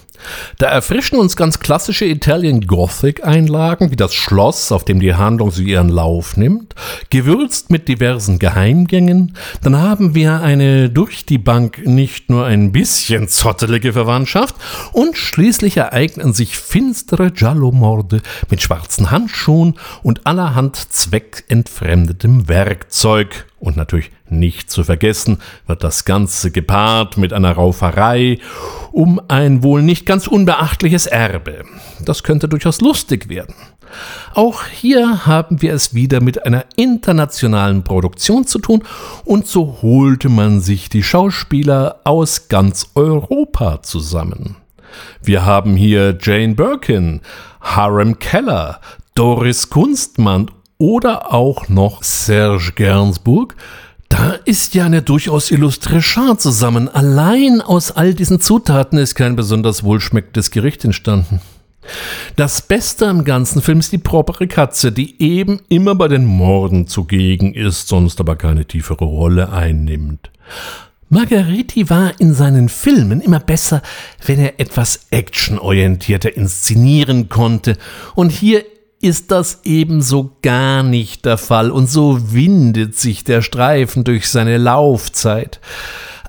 [0.58, 5.52] Da erfrischen uns ganz klassische Italian Gothic Einlagen, wie das Schloss, auf dem die Handlung
[5.52, 6.76] so ihren Lauf nimmt,
[7.10, 9.36] gewürzt mit diversen Geheimgängen.
[9.64, 14.56] Dann haben wir eine durch die Bank nicht nur ein bisschen zottelige Verwandtschaft
[14.94, 23.49] und schließlich ereignen sich finstere Giallo-Morde mit schwarzen Handschuhen und allerhand zweckentfremdetem Werkzeug.
[23.60, 28.40] Und natürlich nicht zu vergessen wird das Ganze gepaart mit einer Rauferei
[28.92, 31.64] um ein wohl nicht ganz unbeachtliches Erbe.
[32.04, 33.56] Das könnte durchaus lustig werden.
[34.34, 38.84] Auch hier haben wir es wieder mit einer internationalen Produktion zu tun
[39.26, 44.58] und so holte man sich die Schauspieler aus ganz Europa zusammen.
[45.22, 47.22] Wir haben hier Jane Birkin,
[47.62, 48.80] Harem Keller,
[49.16, 53.56] Doris Kunstmann oder auch noch Serge Gainsbourg,
[54.08, 56.90] da ist ja eine durchaus illustre Schar zusammen.
[56.90, 61.42] Allein aus all diesen Zutaten ist kein besonders wohlschmeckendes Gericht entstanden.
[62.36, 66.88] Das Beste am ganzen Film ist die propere Katze, die eben immer bei den Morden
[66.88, 70.32] zugegen ist, sonst aber keine tiefere Rolle einnimmt.
[71.10, 73.82] Margheriti war in seinen Filmen immer besser,
[74.26, 77.78] wenn er etwas actionorientierter inszenieren konnte,
[78.16, 78.64] und hier
[79.02, 84.58] ist das ebenso gar nicht der Fall und so windet sich der Streifen durch seine
[84.58, 85.62] Laufzeit.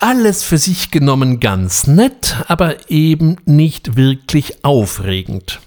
[0.03, 5.61] Alles für sich genommen ganz nett, aber eben nicht wirklich aufregend.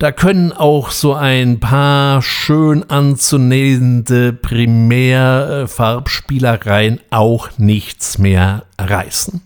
[0.00, 9.42] Da können auch so ein paar schön anzunehmende Primärfarbspielereien auch nichts mehr reißen.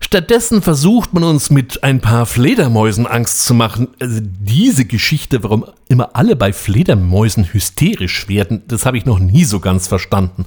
[0.00, 3.88] Stattdessen versucht man uns mit ein paar Fledermäusen Angst zu machen.
[4.00, 9.44] Also diese Geschichte, warum immer alle bei Fledermäusen hysterisch werden, das habe ich noch nie
[9.44, 10.46] so ganz verstanden.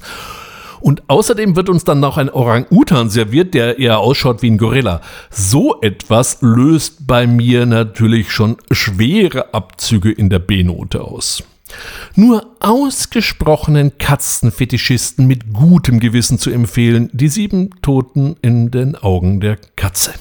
[0.80, 5.00] Und außerdem wird uns dann noch ein Orang-Utan serviert, der eher ausschaut wie ein Gorilla.
[5.30, 11.44] So etwas löst bei mir natürlich schon schwere Abzüge in der B-Note aus.
[12.14, 19.56] Nur ausgesprochenen Katzenfetischisten mit gutem Gewissen zu empfehlen, die sieben Toten in den Augen der
[19.76, 20.12] Katze.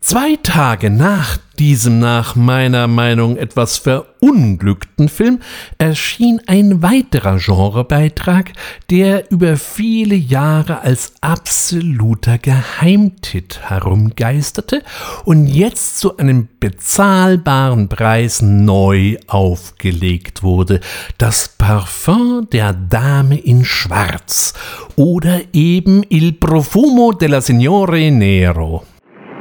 [0.00, 5.40] Zwei Tage nach diesem nach meiner Meinung etwas verunglückten Film
[5.76, 8.52] erschien ein weiterer Genrebeitrag,
[8.88, 14.82] der über viele Jahre als absoluter Geheimtipp herumgeisterte
[15.26, 20.80] und jetzt zu einem bezahlbaren Preis neu aufgelegt wurde.
[21.18, 24.54] Das Parfum der Dame in Schwarz
[24.96, 28.86] oder eben Il Profumo della Signore Nero.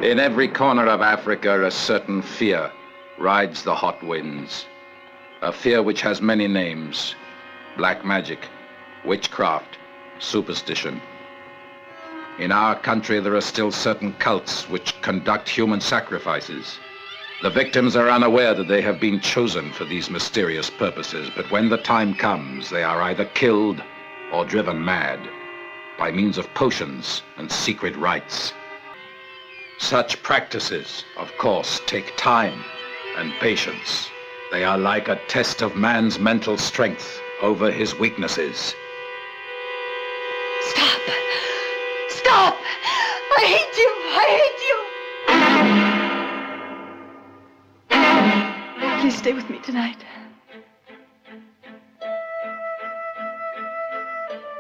[0.02, 2.72] In every corner of Africa, a certain fear
[3.18, 4.66] rides the hot winds.
[5.42, 7.16] A fear which has many names
[7.76, 8.48] black magic,
[9.04, 9.78] witchcraft,
[10.20, 11.02] superstition.
[12.40, 16.80] In our country, there are still certain cults which conduct human sacrifices.
[17.42, 21.68] The victims are unaware that they have been chosen for these mysterious purposes, but when
[21.68, 23.84] the time comes, they are either killed
[24.32, 25.20] or driven mad
[25.98, 28.54] by means of potions and secret rites.
[29.80, 32.66] Such practices, of course, take time
[33.18, 34.10] and patience.
[34.52, 38.76] They are like a test of man's mental strength over his weaknesses.
[40.62, 41.02] Stop!
[42.10, 42.58] Stop!
[43.38, 43.90] I hate you!
[44.12, 44.62] I hate
[48.92, 49.00] you!
[49.02, 50.04] Please stay with me tonight.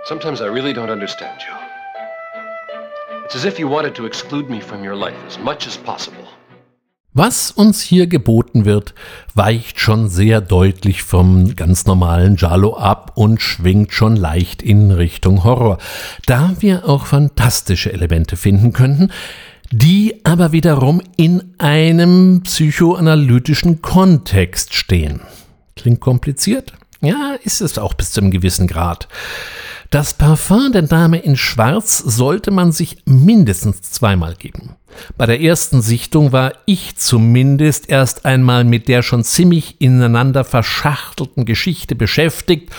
[0.05, 1.68] Sometimes I really don't understand you.
[3.29, 6.23] It's as if you wanted to exclude me from your life as much as possible.
[7.13, 8.95] Was uns hier geboten wird,
[9.35, 15.43] weicht schon sehr deutlich vom ganz normalen Jalo ab und schwingt schon leicht in Richtung
[15.43, 15.77] Horror,
[16.25, 19.11] da wir auch fantastische Elemente finden könnten,
[19.69, 25.21] die aber wiederum in einem psychoanalytischen Kontext stehen.
[25.75, 26.73] Klingt kompliziert?
[27.01, 29.07] Ja, ist es auch bis zu einem gewissen Grad.
[29.89, 34.75] Das Parfum der Dame in Schwarz sollte man sich mindestens zweimal geben.
[35.17, 41.43] Bei der ersten Sichtung war ich zumindest erst einmal mit der schon ziemlich ineinander verschachtelten
[41.43, 42.69] Geschichte beschäftigt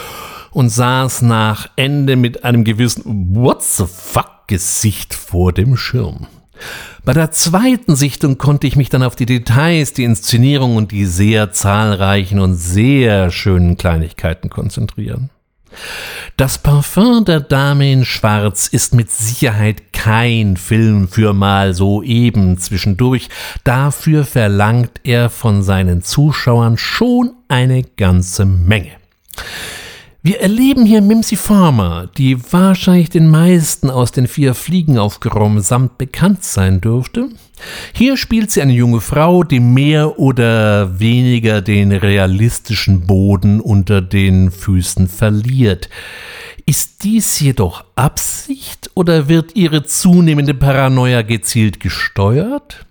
[0.53, 6.29] und saß nach Ende mit einem gewissen What the fuck Gesicht vor dem Schirm.
[7.05, 11.07] Bei der zweiten Sichtung konnte ich mich dann auf die Details, die Inszenierung und die
[11.07, 15.31] sehr zahlreichen und sehr schönen Kleinigkeiten konzentrieren.
[16.37, 22.59] Das Parfum der Dame in Schwarz ist mit Sicherheit kein Film für mal so eben
[22.59, 23.29] zwischendurch.
[23.65, 28.93] Dafür verlangt er von seinen Zuschauern schon eine ganze Menge.
[30.23, 35.97] Wir erleben hier Mimsy Farmer, die wahrscheinlich den meisten aus den vier Fliegen aufgeräumt samt
[35.97, 37.31] bekannt sein dürfte.
[37.95, 44.51] Hier spielt sie eine junge Frau, die mehr oder weniger den realistischen Boden unter den
[44.51, 45.89] Füßen verliert.
[46.67, 52.85] Ist dies jedoch Absicht oder wird ihre zunehmende Paranoia gezielt gesteuert?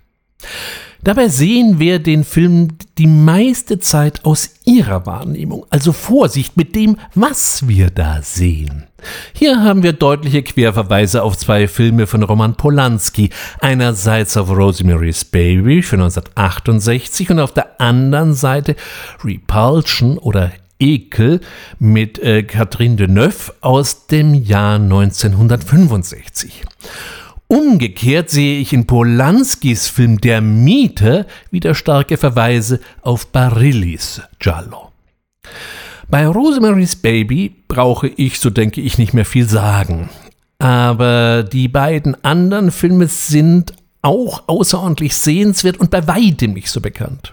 [1.02, 5.64] Dabei sehen wir den Film die meiste Zeit aus ihrer Wahrnehmung.
[5.70, 8.84] Also Vorsicht mit dem, was wir da sehen.
[9.32, 13.30] Hier haben wir deutliche Querverweise auf zwei Filme von Roman Polanski.
[13.60, 18.76] Einerseits auf Rosemary's Baby von 1968 und auf der anderen Seite
[19.24, 21.40] Repulsion oder Ekel
[21.78, 26.64] mit äh, Catherine Deneuve aus dem Jahr 1965.
[27.50, 34.92] Umgekehrt sehe ich in Polanskis Film Der Mieter wieder starke Verweise auf Barillis Giallo.
[36.06, 40.10] Bei Rosemary's Baby brauche ich, so denke ich, nicht mehr viel sagen.
[40.60, 47.32] Aber die beiden anderen Filme sind auch außerordentlich sehenswert und bei weitem nicht so bekannt.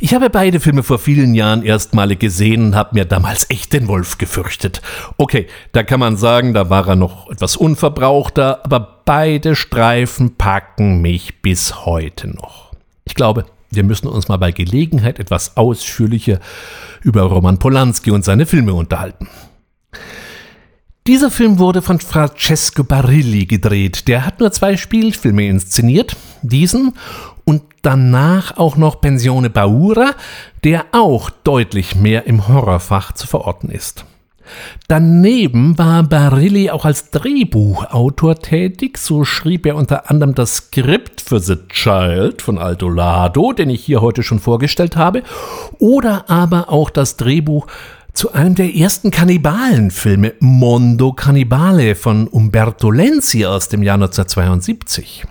[0.00, 3.88] Ich habe beide Filme vor vielen Jahren erstmalig gesehen und habe mir damals echt den
[3.88, 4.80] Wolf gefürchtet.
[5.16, 11.02] Okay, da kann man sagen, da war er noch etwas unverbrauchter, aber beide Streifen packen
[11.02, 12.72] mich bis heute noch.
[13.06, 16.38] Ich glaube, wir müssen uns mal bei Gelegenheit etwas ausführlicher
[17.02, 19.28] über Roman Polanski und seine Filme unterhalten.
[21.08, 24.06] Dieser Film wurde von Francesco Barilli gedreht.
[24.08, 26.94] Der hat nur zwei Spielfilme inszeniert, diesen
[27.48, 30.10] und danach auch noch Pensione Paura,
[30.64, 34.04] der auch deutlich mehr im Horrorfach zu verorten ist.
[34.86, 41.40] Daneben war Barilli auch als Drehbuchautor tätig, so schrieb er unter anderem das Skript für
[41.40, 45.22] The Child von Aldo Lado, den ich hier heute schon vorgestellt habe,
[45.78, 47.66] oder aber auch das Drehbuch
[48.12, 55.24] zu einem der ersten Kannibalenfilme, Mondo Cannibale von Umberto Lenzi aus dem Jahr 1972.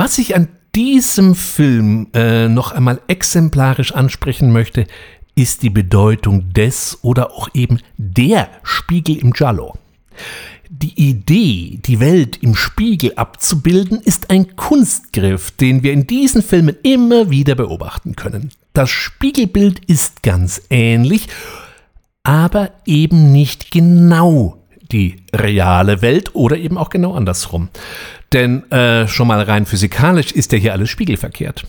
[0.00, 0.46] Was ich an
[0.76, 4.86] diesem Film äh, noch einmal exemplarisch ansprechen möchte,
[5.34, 9.74] ist die Bedeutung des oder auch eben der Spiegel im Giallo.
[10.68, 16.76] Die Idee, die Welt im Spiegel abzubilden, ist ein Kunstgriff, den wir in diesen Filmen
[16.84, 18.52] immer wieder beobachten können.
[18.74, 21.26] Das Spiegelbild ist ganz ähnlich,
[22.22, 27.68] aber eben nicht genau die reale Welt oder eben auch genau andersrum.
[28.32, 31.66] Denn äh, schon mal rein physikalisch ist ja hier alles spiegelverkehrt.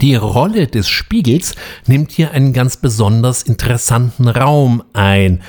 [0.00, 1.54] Die Rolle des Spiegels
[1.86, 5.42] nimmt hier einen ganz besonders interessanten Raum ein.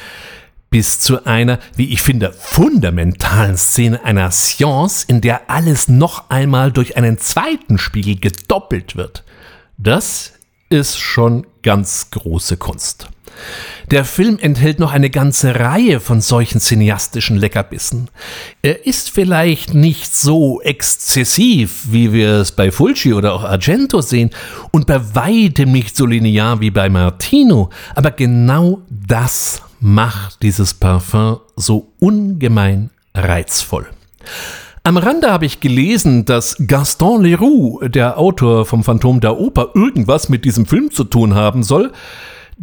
[0.70, 6.72] Bis zu einer, wie ich finde, fundamentalen Szene einer Science, in der alles noch einmal
[6.72, 9.24] durch einen zweiten Spiegel gedoppelt wird.
[9.78, 10.34] Das
[10.70, 13.10] ist schon ganz große Kunst.
[13.90, 18.10] Der Film enthält noch eine ganze Reihe von solchen cineastischen Leckerbissen.
[18.62, 24.32] Er ist vielleicht nicht so exzessiv, wie wir es bei Fulci oder auch Argento sehen,
[24.72, 31.40] und bei weitem nicht so linear wie bei Martino, aber genau das macht dieses Parfum
[31.56, 33.88] so ungemein reizvoll.
[34.84, 40.28] Am Rande habe ich gelesen, dass Gaston Leroux, der Autor vom Phantom der Oper, irgendwas
[40.28, 41.92] mit diesem Film zu tun haben soll.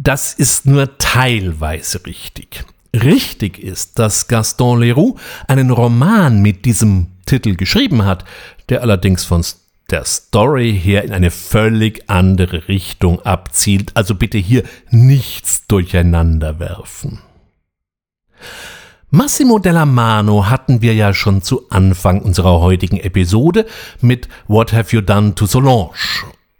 [0.01, 2.63] Das ist nur teilweise richtig.
[2.93, 8.23] Richtig ist, dass Gaston Leroux einen Roman mit diesem Titel geschrieben hat,
[8.69, 9.43] der allerdings von
[9.89, 13.91] der Story her in eine völlig andere Richtung abzielt.
[13.95, 17.19] Also bitte hier nichts durcheinander werfen.
[19.09, 23.65] Massimo Della Mano hatten wir ja schon zu Anfang unserer heutigen Episode
[23.99, 25.89] mit What Have You Done to Solange?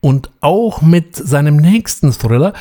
[0.01, 2.53] Und auch mit seinem nächsten Thriller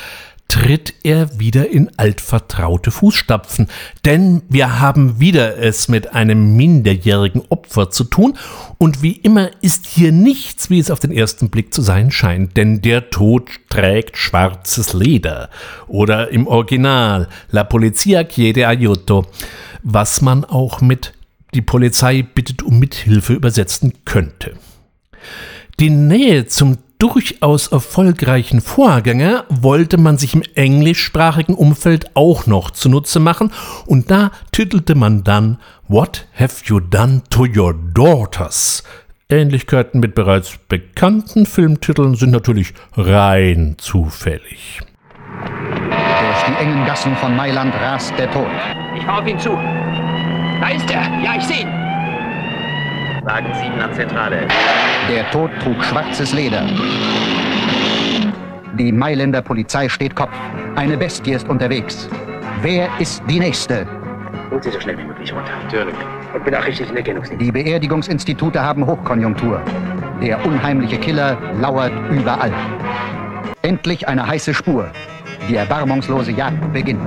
[0.48, 3.68] tritt er wieder in altvertraute Fußstapfen,
[4.06, 8.36] denn wir haben wieder es mit einem minderjährigen Opfer zu tun.
[8.78, 12.56] Und wie immer ist hier nichts, wie es auf den ersten Blick zu sein scheint,
[12.56, 15.50] denn der Tod trägt schwarzes Leder.
[15.86, 19.26] Oder im Original La Polizia chiede aiuto,
[19.82, 21.12] was man auch mit
[21.54, 24.54] die Polizei bittet um Mithilfe übersetzen könnte.
[25.78, 33.20] Die Nähe zum durchaus erfolgreichen Vorgänger wollte man sich im englischsprachigen Umfeld auch noch zunutze
[33.20, 33.52] machen
[33.86, 38.82] und da titelte man dann What have you done to your daughters?
[39.30, 44.80] Ähnlichkeiten mit bereits bekannten Filmtiteln sind natürlich rein zufällig.
[45.44, 48.46] Der die engen Gassen von Mailand rast der Tod.
[48.96, 49.50] Ich fahr auf ihn zu.
[49.50, 51.02] Da ist er.
[51.22, 51.77] Ja, ich sehe ihn.
[53.28, 54.48] Wagen 7 an Zentrale.
[55.10, 56.66] Der Tod trug schwarzes Leder.
[58.78, 60.32] Die Mailänder Polizei steht Kopf.
[60.76, 62.08] Eine Bestie ist unterwegs.
[62.62, 63.86] Wer ist die Nächste?
[64.50, 65.52] Holt sie so schnell wie möglich runter.
[65.62, 65.94] Natürlich.
[66.32, 67.44] Und benachrichtigt den Erkennungsdienst.
[67.44, 69.60] Die Beerdigungsinstitute haben Hochkonjunktur.
[70.22, 72.52] Der unheimliche Killer lauert überall.
[73.60, 74.90] Endlich eine heiße Spur.
[75.50, 77.02] Die erbarmungslose Jagd beginnt.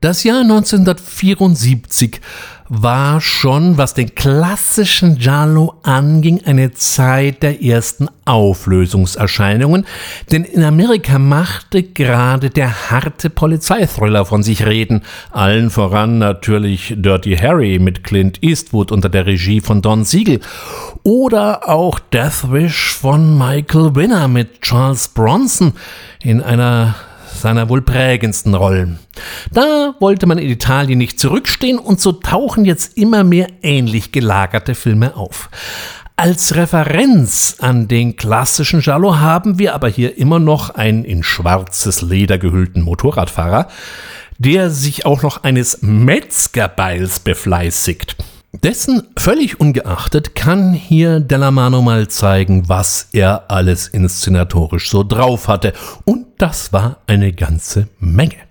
[0.00, 2.22] Das Jahr 1974
[2.70, 9.84] war schon, was den klassischen Giallo anging, eine Zeit der ersten Auflösungserscheinungen,
[10.32, 17.36] denn in Amerika machte gerade der harte Polizeithriller von sich reden, allen voran natürlich Dirty
[17.36, 20.40] Harry mit Clint Eastwood unter der Regie von Don Siegel.
[21.02, 25.74] Oder auch Death Wish von Michael Winner mit Charles Bronson
[26.22, 26.94] in einer
[27.34, 28.98] seiner wohl prägendsten Rollen.
[29.52, 34.74] Da wollte man in Italien nicht zurückstehen und so tauchen jetzt immer mehr ähnlich gelagerte
[34.74, 35.50] Filme auf.
[36.16, 42.02] Als Referenz an den klassischen Giallo haben wir aber hier immer noch einen in schwarzes
[42.02, 43.68] Leder gehüllten Motorradfahrer,
[44.36, 48.16] der sich auch noch eines Metzgerbeils befleißigt.
[48.52, 55.72] Dessen völlig ungeachtet kann hier Dellamano mal zeigen, was er alles inszenatorisch so drauf hatte.
[56.04, 58.49] Und das war eine ganze Menge.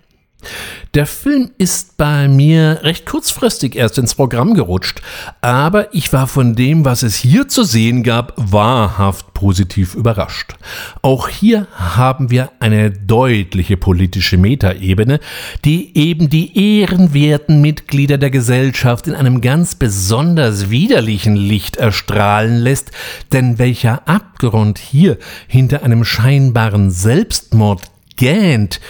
[0.94, 5.00] Der Film ist bei mir recht kurzfristig erst ins Programm gerutscht,
[5.40, 10.54] aber ich war von dem, was es hier zu sehen gab, wahrhaft positiv überrascht.
[11.02, 15.20] Auch hier haben wir eine deutliche politische Metaebene,
[15.64, 22.90] die eben die ehrenwerten Mitglieder der Gesellschaft in einem ganz besonders widerlichen Licht erstrahlen lässt,
[23.32, 27.82] denn welcher Abgrund hier hinter einem scheinbaren Selbstmord
[28.16, 28.80] gähnt,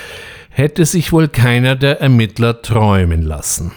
[0.51, 3.73] hätte sich wohl keiner der Ermittler träumen lassen.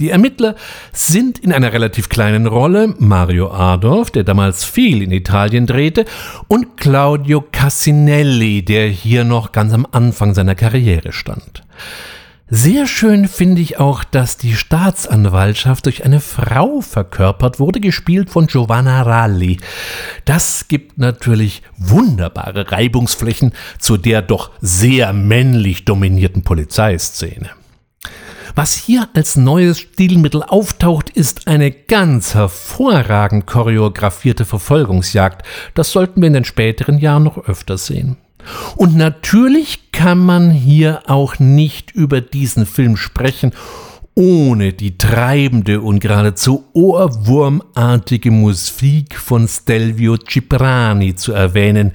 [0.00, 0.56] Die Ermittler
[0.92, 6.04] sind in einer relativ kleinen Rolle Mario Adorf, der damals viel in Italien drehte,
[6.48, 11.62] und Claudio Cassinelli, der hier noch ganz am Anfang seiner Karriere stand.
[12.56, 18.46] Sehr schön finde ich auch, dass die Staatsanwaltschaft durch eine Frau verkörpert wurde, gespielt von
[18.46, 19.58] Giovanna Ralli.
[20.24, 27.50] Das gibt natürlich wunderbare Reibungsflächen zu der doch sehr männlich dominierten Polizeiszene.
[28.54, 35.44] Was hier als neues Stilmittel auftaucht, ist eine ganz hervorragend choreografierte Verfolgungsjagd.
[35.74, 38.16] Das sollten wir in den späteren Jahren noch öfter sehen.
[38.76, 43.52] Und natürlich kann man hier auch nicht über diesen Film sprechen,
[44.14, 51.92] ohne die treibende und geradezu ohrwurmartige Musik von Stelvio Ciprani zu erwähnen.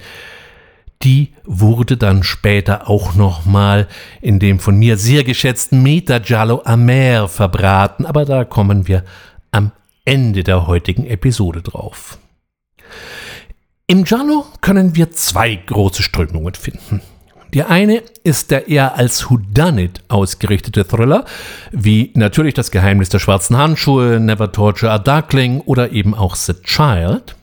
[1.02, 3.88] Die wurde dann später auch nochmal
[4.20, 9.04] in dem von mir sehr geschätzten Meta Giallo Amer verbraten, aber da kommen wir
[9.50, 9.72] am
[10.04, 12.18] Ende der heutigen Episode drauf.
[13.90, 17.02] Im Giallo können wir zwei große Strömungen finden.
[17.52, 21.24] Die eine ist der eher als Whodunit ausgerichtete Thriller,
[21.72, 26.52] wie natürlich das Geheimnis der schwarzen Handschuhe, Never Torture a Darkling oder eben auch The
[26.62, 27.34] Child.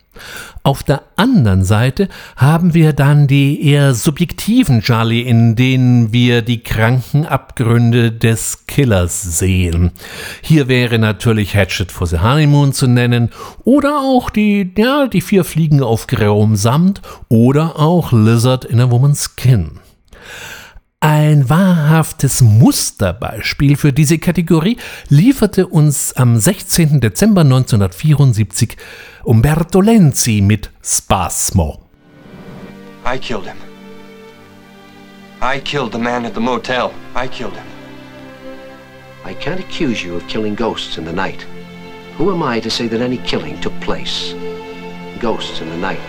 [0.68, 6.62] Auf der anderen Seite haben wir dann die eher subjektiven Charlie, in denen wir die
[6.62, 9.92] kranken Abgründe des Killers sehen.
[10.42, 13.30] Hier wäre natürlich Hatchet for the Honeymoon zu nennen
[13.64, 18.92] oder auch die, ja, die vier Fliegen auf grauem Samt oder auch Lizard in a
[18.92, 19.80] Woman's Skin.
[21.00, 24.78] Ein wahrhaftes Musterbeispiel für diese Kategorie
[25.10, 27.00] lieferte uns am 16.
[27.00, 28.78] Dezember 1974
[29.24, 31.88] Umberto Lenzi mit Spasmo.
[33.06, 33.58] I killed him.
[35.40, 36.92] I killed the man at the motel.
[37.14, 37.68] I killed him.
[39.24, 41.46] I can't accuse you of killing ghosts in the night.
[42.18, 44.34] Who am I to say that any killing took place?
[45.20, 46.00] Ghosts in the night.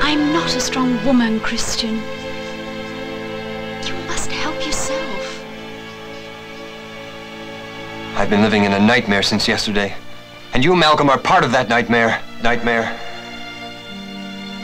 [0.00, 2.00] I'm not a strong woman, Christian.
[8.14, 9.94] I've been living in a nightmare since yesterday.
[10.52, 12.20] And you, Malcolm, are part of that nightmare.
[12.42, 12.98] Nightmare.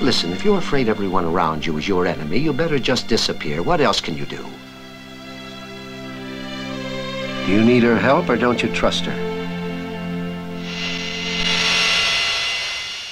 [0.03, 3.63] Listen, if you're afraid everyone around you is your enemy, you better just disappear.
[3.63, 4.45] What else can you do?
[7.47, 9.38] Do you need her help or don't you trust her?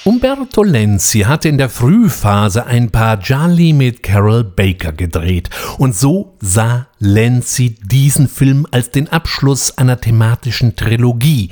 [0.07, 6.37] Umberto Lenzi hatte in der Frühphase ein paar Gialli mit Carol Baker gedreht und so
[6.39, 11.49] sah Lenzi diesen Film als den Abschluss einer thematischen Trilogie,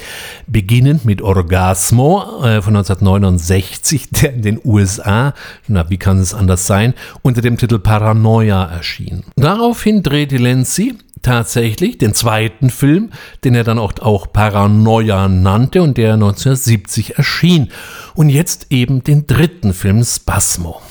[0.48, 5.34] beginnend mit Orgasmo äh, von 1969, der in den USA,
[5.68, 6.94] na wie kann es anders sein,
[7.24, 9.26] unter dem Titel Paranoia erschien.
[9.36, 10.96] Daraufhin drehte Lenzi
[11.26, 13.10] tatsächlich den zweiten Film,
[13.44, 17.72] den er dann auch, auch Paranoia nannte und der 1970 erschien.
[18.14, 20.82] Und jetzt eben den dritten Film Spasmo.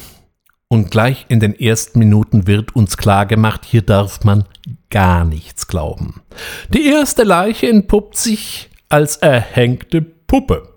[0.69, 4.45] Und gleich in den ersten Minuten wird uns klar gemacht, hier darf man
[4.91, 6.21] gar nichts glauben.
[6.69, 10.69] Die erste Leiche entpuppt sich als erhängte Puppe.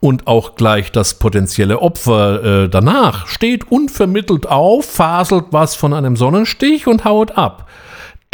[0.00, 6.16] Und auch gleich das potenzielle Opfer äh, danach steht unvermittelt auf, faselt was von einem
[6.16, 7.66] Sonnenstich und haut ab.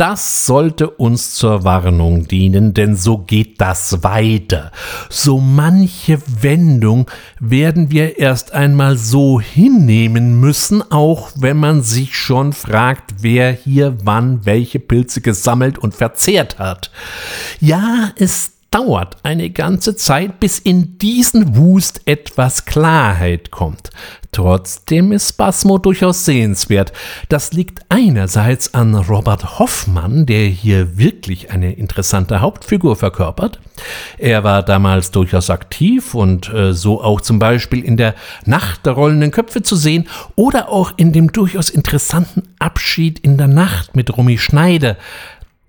[0.00, 4.72] Das sollte uns zur Warnung dienen, denn so geht das weiter.
[5.10, 12.54] So manche Wendung werden wir erst einmal so hinnehmen müssen, auch wenn man sich schon
[12.54, 16.90] fragt, wer hier wann welche Pilze gesammelt und verzehrt hat.
[17.60, 23.90] Ja, es dauert eine ganze Zeit, bis in diesen Wust etwas Klarheit kommt.
[24.32, 26.92] Trotzdem ist Spasmo durchaus sehenswert.
[27.28, 33.58] Das liegt einerseits an Robert Hoffmann, der hier wirklich eine interessante Hauptfigur verkörpert.
[34.18, 38.14] Er war damals durchaus aktiv und äh, so auch zum Beispiel in der
[38.44, 40.06] Nacht der rollenden Köpfe zu sehen
[40.36, 44.96] oder auch in dem durchaus interessanten Abschied in der Nacht mit Romy Schneider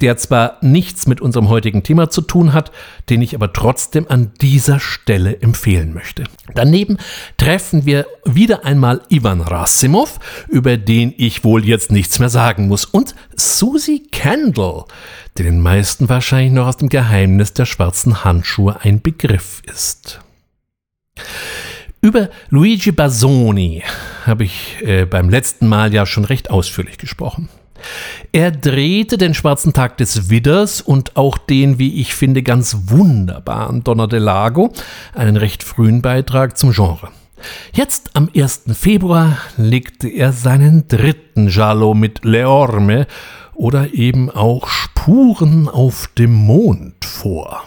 [0.01, 2.71] der zwar nichts mit unserem heutigen Thema zu tun hat,
[3.09, 6.23] den ich aber trotzdem an dieser Stelle empfehlen möchte.
[6.55, 6.97] Daneben
[7.37, 12.85] treffen wir wieder einmal Ivan Rasimov, über den ich wohl jetzt nichts mehr sagen muss,
[12.85, 14.85] und Susie Kendall,
[15.37, 20.19] der den meisten wahrscheinlich noch aus dem Geheimnis der schwarzen Handschuhe ein Begriff ist.
[22.01, 23.83] Über Luigi Basoni
[24.25, 27.47] habe ich äh, beim letzten Mal ja schon recht ausführlich gesprochen.
[28.31, 33.83] Er drehte den Schwarzen Tag des Widders und auch den, wie ich finde, ganz wunderbaren
[33.83, 34.71] Donna del Lago,
[35.13, 37.09] einen recht frühen Beitrag zum Genre.
[37.73, 38.63] Jetzt am 1.
[38.73, 43.07] Februar legte er seinen dritten Giallo mit Leorme
[43.53, 47.63] oder eben auch Spuren auf dem Mond vor.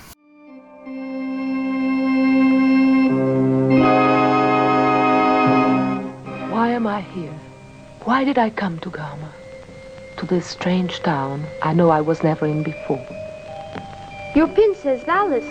[6.50, 7.34] Why am I here?
[8.04, 9.30] Why did I come to Gama?
[10.16, 13.04] To this strange town I know I was never in before.
[14.34, 15.46] Your pin says Alice.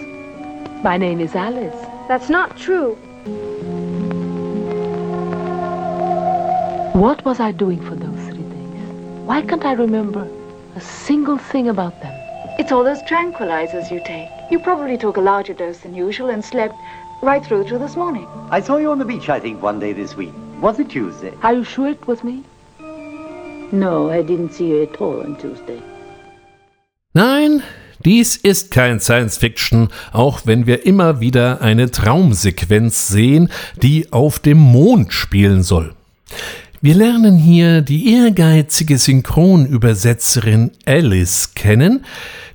[0.83, 1.75] My name is Alice.
[2.07, 2.95] That's not true.
[6.93, 8.89] What was I doing for those three days?
[9.25, 10.27] Why can't I remember
[10.75, 12.13] a single thing about them?
[12.59, 14.29] It's all those tranquilizers you take.
[14.51, 16.75] You probably took a larger dose than usual and slept
[17.21, 18.27] right through to this morning.
[18.51, 20.33] I saw you on the beach, I think, one day this week.
[20.61, 21.33] Was it Tuesday?
[21.41, 22.43] Are you sure it was me?
[23.73, 25.81] No, I didn't see you at all on Tuesday.
[27.15, 27.63] Nein,
[28.05, 33.49] dies ist kein Science Fiction, auch wenn wir immer wieder eine Traumsequenz sehen,
[33.81, 35.95] die auf dem Mond spielen soll.
[36.81, 42.05] Wir lernen hier die ehrgeizige Synchronübersetzerin Alice kennen,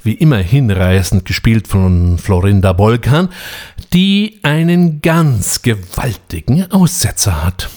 [0.04, 3.30] wie immer hinreißend gespielt von Florinda Bolkan,
[3.92, 7.68] die einen ganz gewaltigen Aussetzer hat.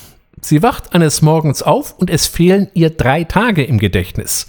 [0.42, 4.48] Sie wacht eines Morgens auf und es fehlen ihr drei Tage im Gedächtnis.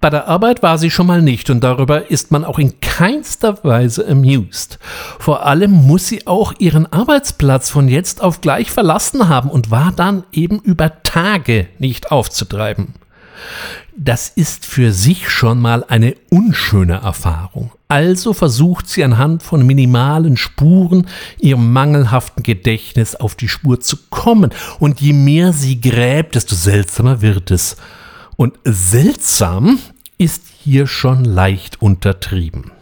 [0.00, 3.64] Bei der Arbeit war sie schon mal nicht und darüber ist man auch in keinster
[3.64, 4.78] Weise amused.
[5.18, 9.92] Vor allem muss sie auch ihren Arbeitsplatz von jetzt auf gleich verlassen haben und war
[9.92, 12.92] dann eben über Tage nicht aufzutreiben.
[13.96, 17.70] Das ist für sich schon mal eine unschöne Erfahrung.
[17.86, 21.06] Also versucht sie anhand von minimalen Spuren
[21.38, 24.50] ihrem mangelhaften Gedächtnis auf die Spur zu kommen.
[24.80, 27.76] Und je mehr sie gräbt, desto seltsamer wird es.
[28.36, 29.78] Und seltsam
[30.18, 32.72] ist hier schon leicht untertrieben.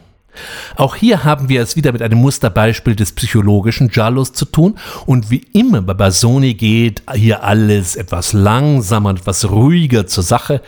[0.77, 5.31] Auch hier haben wir es wieder mit einem Musterbeispiel des psychologischen Giallos zu tun und
[5.31, 10.63] wie immer bei Basoni geht hier alles etwas langsamer etwas ruhiger zur Sache,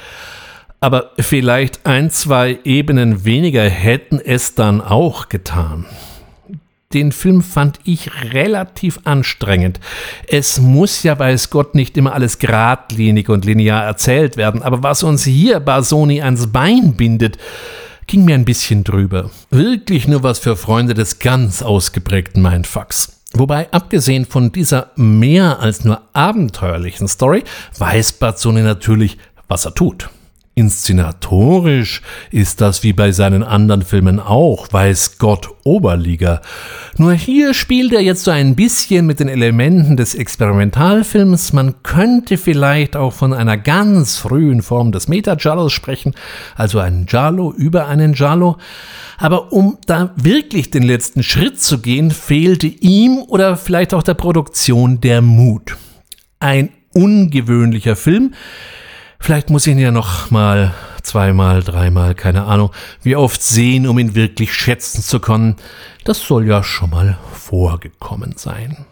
[0.81, 5.87] aber vielleicht ein, zwei Ebenen weniger hätten es dann auch getan.
[6.93, 9.81] Den Film fand ich relativ anstrengend.
[10.29, 15.03] Es muss ja, weiß Gott, nicht immer alles geradlinig und linear erzählt werden, aber was
[15.03, 17.39] uns hier Basoni ans Bein bindet,
[18.07, 19.31] ging mir ein bisschen drüber.
[19.51, 23.21] Wirklich nur was für Freunde des ganz ausgeprägten Mindfucks.
[23.33, 27.43] Wobei, abgesehen von dieser mehr als nur abenteuerlichen Story,
[27.79, 30.09] weiß Bazzoni natürlich, was er tut.
[30.57, 32.01] Inszenatorisch
[32.31, 36.43] ist das wie bei seinen anderen Filmen auch, weiß Gott Oberliga.
[36.97, 41.53] Nur hier spielt er jetzt so ein bisschen mit den Elementen des Experimentalfilms.
[41.55, 46.15] Man könnte vielleicht auch von einer ganz frühen Form des Meta-Giallos sprechen,
[46.55, 48.57] also ein Giallo über einen Giallo.
[49.19, 54.15] Aber um da wirklich den letzten Schritt zu gehen, fehlte ihm oder vielleicht auch der
[54.15, 55.77] Produktion der Mut.
[56.39, 58.35] Ein ungewöhnlicher Film,
[59.25, 62.73] Vielleicht muss ich ihn ja noch mal zweimal, dreimal, keine Ahnung,
[63.03, 65.57] wie oft sehen, um ihn wirklich schätzen zu können.
[66.05, 68.85] Das soll ja schon mal vorgekommen sein.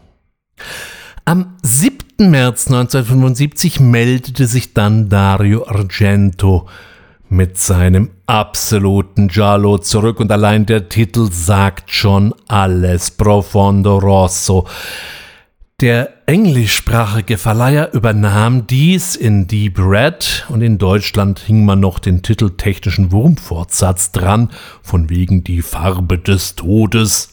[1.26, 2.30] Am 7.
[2.30, 6.66] März 1975 meldete sich dann Dario Argento
[7.28, 13.10] mit seinem absoluten Giallo zurück und allein der Titel sagt schon alles.
[13.10, 14.66] Profondo Rosso.
[15.82, 22.22] Der englischsprachige Verleiher übernahm dies in Deep Red und in Deutschland hing man noch den
[22.22, 27.31] titeltechnischen Wurmfortsatz dran, von wegen die Farbe des Todes.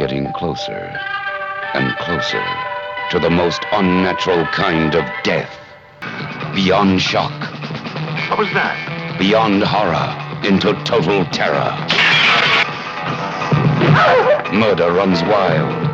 [0.00, 0.98] Getting closer
[1.74, 2.42] and closer
[3.10, 5.54] to the most unnatural kind of death.
[6.54, 7.38] Beyond shock.
[8.30, 9.18] What was that?
[9.18, 10.08] Beyond horror
[10.42, 11.76] into total terror.
[14.58, 15.92] Murder runs wild.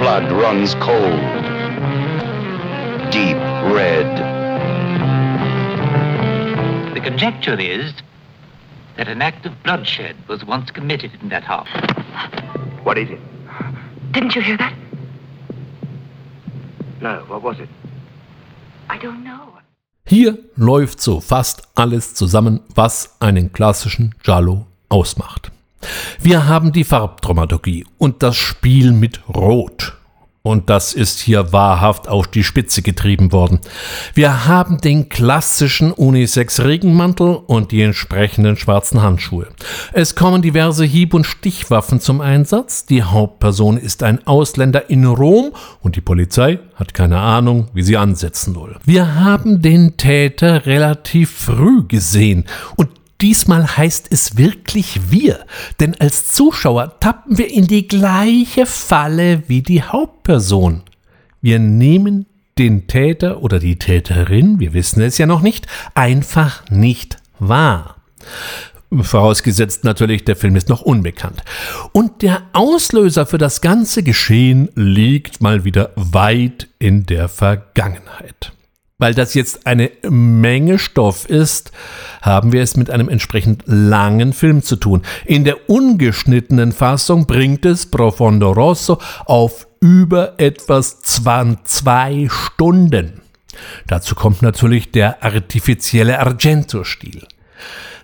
[0.00, 1.20] Blood runs cold.
[3.12, 3.36] Deep
[3.72, 4.10] red.
[6.96, 7.92] The conjecture is
[8.96, 11.68] that an act of bloodshed was once committed in that house.
[12.84, 13.20] What is it?
[14.12, 14.74] Didn't you hear that?
[17.00, 17.68] No, what was it?
[18.88, 19.54] I don't know.
[20.06, 25.50] Hier läuft so fast alles zusammen, was einen klassischen Giallo ausmacht.
[26.20, 29.94] Wir haben die Farbdramaturgie und das Spiel mit Rot.
[30.46, 33.60] Und das ist hier wahrhaft auf die Spitze getrieben worden.
[34.12, 39.48] Wir haben den klassischen Unisex-Regenmantel und die entsprechenden schwarzen Handschuhe.
[39.94, 42.84] Es kommen diverse Hieb- und Stichwaffen zum Einsatz.
[42.84, 47.96] Die Hauptperson ist ein Ausländer in Rom und die Polizei hat keine Ahnung, wie sie
[47.96, 48.76] ansetzen soll.
[48.84, 52.44] Wir haben den Täter relativ früh gesehen
[52.76, 52.90] und
[53.24, 55.46] diesmal heißt es wirklich wir,
[55.80, 60.82] denn als Zuschauer tappen wir in die gleiche Falle wie die Hauptperson.
[61.40, 62.26] Wir nehmen
[62.58, 67.96] den Täter oder die Täterin, wir wissen es ja noch nicht, einfach nicht wahr.
[68.92, 71.42] Vorausgesetzt natürlich, der Film ist noch unbekannt.
[71.92, 78.53] Und der Auslöser für das ganze Geschehen liegt mal wieder weit in der Vergangenheit.
[79.04, 81.72] Weil das jetzt eine Menge Stoff ist,
[82.22, 85.02] haben wir es mit einem entsprechend langen Film zu tun.
[85.26, 93.20] In der ungeschnittenen Fassung bringt es Profondo Rosso auf über etwas zwei Stunden.
[93.86, 97.26] Dazu kommt natürlich der artifizielle Argento-Stil.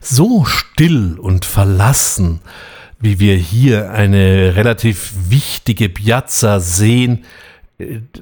[0.02, 2.42] So still und verlassen,
[2.98, 7.24] wie wir hier eine relativ wichtige Piazza sehen,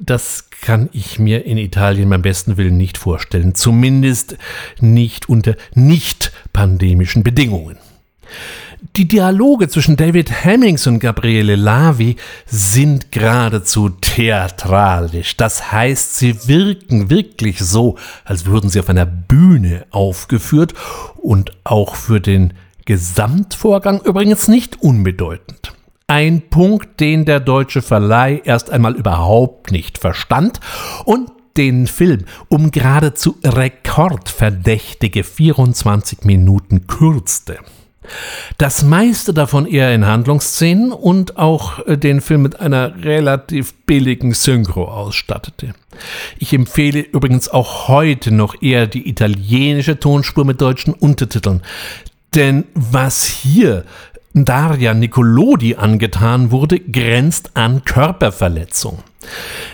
[0.01, 3.55] das kann ich mir in Italien beim besten Willen nicht vorstellen.
[3.55, 4.37] Zumindest
[4.79, 7.77] nicht unter nicht pandemischen Bedingungen.
[8.95, 15.35] Die Dialoge zwischen David Hemmings und Gabriele Lavi sind geradezu theatralisch.
[15.35, 20.73] Das heißt, sie wirken wirklich so, als würden sie auf einer Bühne aufgeführt
[21.17, 22.53] und auch für den
[22.85, 25.68] Gesamtvorgang übrigens nicht unbedeutend.
[26.09, 30.59] Ein Punkt, den der deutsche Verleih erst einmal überhaupt nicht verstand
[31.05, 37.59] und den Film um geradezu rekordverdächtige 24 Minuten kürzte.
[38.57, 44.33] Das meiste davon eher in Handlungsszenen und auch äh, den Film mit einer relativ billigen
[44.33, 45.75] Synchro ausstattete.
[46.39, 51.61] Ich empfehle übrigens auch heute noch eher die italienische Tonspur mit deutschen Untertiteln.
[52.35, 53.85] Denn was hier
[54.45, 58.99] Daria Nicolodi angetan wurde, grenzt an Körperverletzung.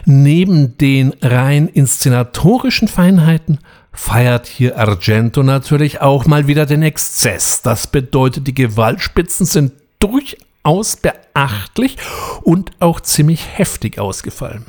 [0.05, 3.59] Neben den rein inszenatorischen Feinheiten
[3.93, 7.61] feiert hier Argento natürlich auch mal wieder den Exzess.
[7.61, 11.97] Das bedeutet, die Gewaltspitzen sind durchaus beachtlich
[12.43, 14.65] und auch ziemlich heftig ausgefallen.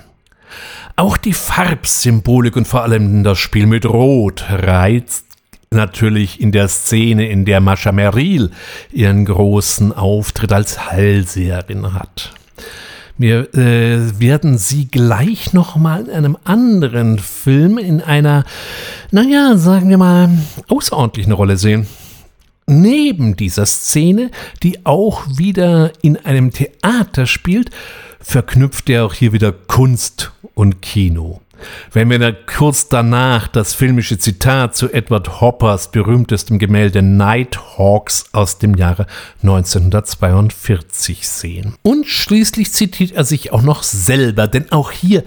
[0.95, 5.26] Auch die Farbsymbolik und vor allem das Spiel mit Rot reizt
[5.71, 8.51] natürlich in der Szene, in der Mascha Merrill
[8.93, 12.33] ihren großen Auftritt als Hallseherin hat.
[13.19, 18.45] Wir äh, werden sie gleich noch mal in einem anderen Film in einer,
[19.11, 20.29] naja, sagen wir mal,
[20.69, 21.87] außerordentlichen Rolle sehen.
[22.67, 24.31] Neben dieser Szene,
[24.63, 27.71] die auch wieder in einem Theater spielt,
[28.21, 31.41] verknüpft er auch hier wieder Kunst und Kino.
[31.93, 38.59] Wenn wir dann kurz danach das filmische Zitat zu Edward Hoppers berühmtestem Gemälde Nighthawks aus
[38.59, 39.07] dem Jahre
[39.43, 41.75] 1942 sehen.
[41.83, 45.25] Und schließlich zitiert er sich auch noch selber, denn auch hier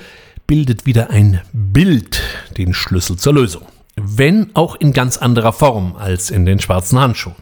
[0.47, 2.22] bildet wieder ein Bild
[2.57, 3.64] den Schlüssel zur Lösung.
[3.95, 7.35] Wenn auch in ganz anderer Form als in den schwarzen Handschuhen.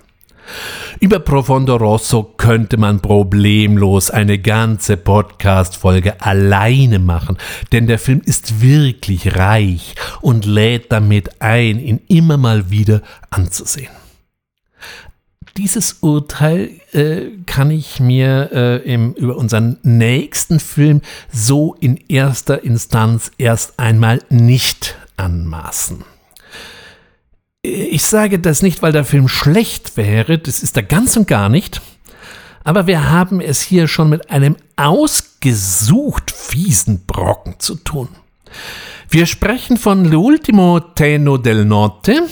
[0.99, 7.37] Über Profondo Rosso könnte man problemlos eine ganze Podcast-Folge alleine machen,
[7.71, 13.91] denn der Film ist wirklich reich und lädt damit ein, ihn immer mal wieder anzusehen.
[15.57, 21.01] Dieses Urteil äh, kann ich mir äh, im, über unseren nächsten Film
[21.33, 26.16] so in erster Instanz erst einmal nicht anmaßen.
[27.67, 31.49] Ich sage das nicht, weil der Film schlecht wäre, das ist er ganz und gar
[31.49, 31.81] nicht.
[32.63, 38.09] Aber wir haben es hier schon mit einem ausgesucht fiesen Brocken zu tun.
[39.09, 42.23] Wir sprechen von L'ultimo Teno del Norte,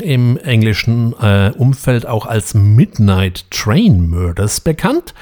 [0.00, 5.14] im englischen äh, Umfeld auch als Midnight Train Murders bekannt.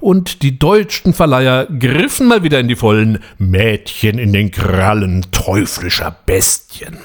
[0.00, 6.16] Und die deutschen Verleiher griffen mal wieder in die vollen Mädchen in den Krallen teuflischer
[6.24, 6.98] Bestien.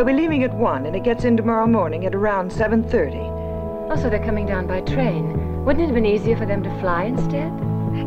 [0.00, 3.90] They'll be leaving at 1, and it gets in tomorrow morning at around 7.30.
[3.90, 5.62] Oh, so they're coming down by train.
[5.66, 7.52] Wouldn't it have been easier for them to fly instead?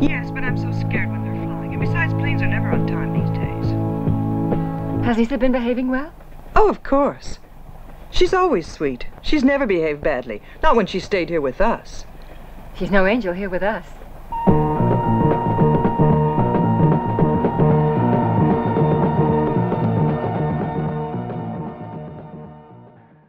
[0.02, 1.72] Yes, but I'm so scared when they're flying.
[1.72, 5.06] And besides, planes are never on time these days.
[5.06, 6.11] Has Lisa been behaving well?
[6.56, 7.38] Oh, of course.
[8.10, 9.06] She's always sweet.
[9.22, 10.41] She's never behaved badly.
[10.64, 12.07] Not when she stayed here with us.
[12.74, 13.86] She's no angel here with us.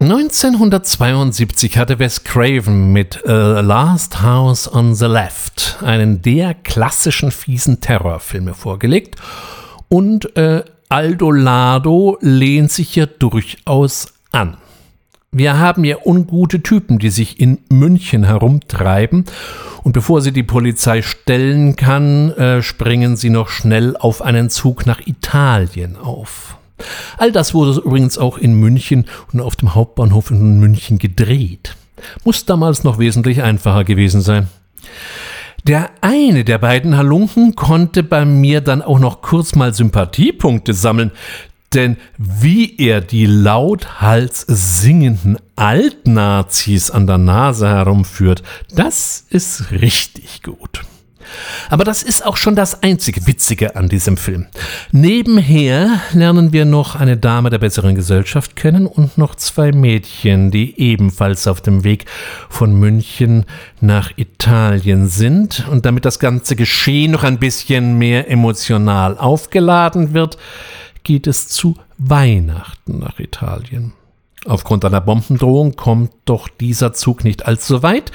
[0.04, 3.30] 1972 hatte Wes Craven mit uh,
[3.62, 9.16] Last House on the Left einen der klassischen fiesen Terrorfilme vorgelegt
[9.88, 14.58] und äh, Aldo Lado lehnt sich hier durchaus an.
[15.32, 19.24] Wir haben hier ungute Typen, die sich in München herumtreiben
[19.84, 24.84] und bevor sie die Polizei stellen kann, äh, springen sie noch schnell auf einen Zug
[24.84, 26.58] nach Italien auf.
[27.18, 31.76] All das wurde übrigens auch in München und auf dem Hauptbahnhof in München gedreht.
[32.24, 34.48] Muss damals noch wesentlich einfacher gewesen sein.
[35.66, 41.10] Der eine der beiden Halunken konnte bei mir dann auch noch kurz mal Sympathiepunkte sammeln,
[41.72, 48.42] denn wie er die lauthals singenden Altnazis an der Nase herumführt,
[48.74, 50.82] das ist richtig gut.
[51.70, 54.46] Aber das ist auch schon das einzige Witzige an diesem Film.
[54.92, 60.78] Nebenher lernen wir noch eine Dame der besseren Gesellschaft kennen und noch zwei Mädchen, die
[60.80, 62.06] ebenfalls auf dem Weg
[62.48, 63.44] von München
[63.80, 65.66] nach Italien sind.
[65.70, 70.38] Und damit das ganze Geschehen noch ein bisschen mehr emotional aufgeladen wird,
[71.02, 73.92] geht es zu Weihnachten nach Italien.
[74.46, 78.12] Aufgrund einer Bombendrohung kommt doch dieser Zug nicht allzu weit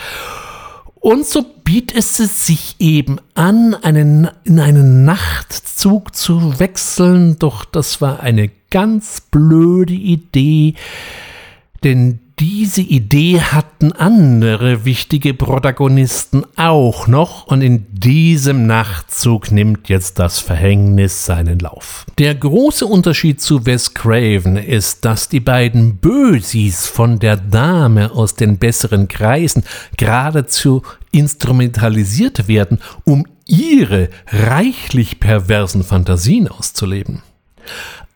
[1.00, 8.02] und so bietet es sich eben an, einen, in einen Nachtzug zu wechseln, doch das
[8.02, 10.76] war eine ganz blöde Idee,
[11.84, 20.20] denn diese Idee hatten andere wichtige Protagonisten auch noch und in diesem Nachtzug nimmt jetzt
[20.20, 22.06] das Verhängnis seinen Lauf.
[22.18, 28.36] Der große Unterschied zu Wes Craven ist, dass die beiden Bösis von der Dame aus
[28.36, 29.64] den besseren Kreisen
[29.98, 37.22] geradezu instrumentalisiert werden, um ihre reichlich perversen Fantasien auszuleben.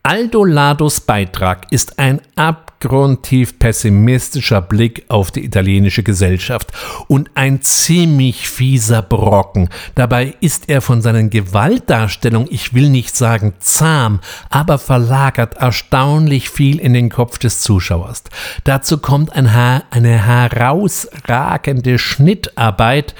[0.06, 6.72] Aldo Lados Beitrag ist ein abgrundtief pessimistischer Blick auf die italienische Gesellschaft
[7.08, 9.70] und ein ziemlich fieser Brocken.
[9.94, 14.20] Dabei ist er von seinen Gewaltdarstellungen, ich will nicht sagen zahm,
[14.50, 18.24] aber verlagert erstaunlich viel in den Kopf des Zuschauers.
[18.64, 23.14] Dazu kommt ein ha eine herausragende Schnittarbeit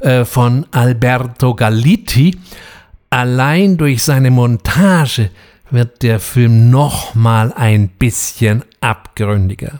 [0.00, 2.36] äh, von Alberto Galitti.
[3.10, 5.30] Allein durch seine Montage
[5.70, 9.78] wird der Film noch mal ein bisschen abgründiger.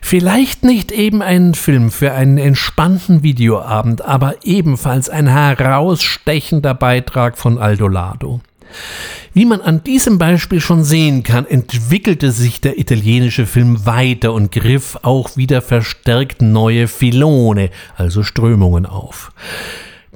[0.00, 7.58] Vielleicht nicht eben ein Film für einen entspannten Videoabend, aber ebenfalls ein herausstechender Beitrag von
[7.58, 8.40] Aldo Lado.
[9.32, 14.52] Wie man an diesem Beispiel schon sehen kann, entwickelte sich der italienische Film weiter und
[14.52, 19.32] griff auch wieder verstärkt neue Filone, also Strömungen auf.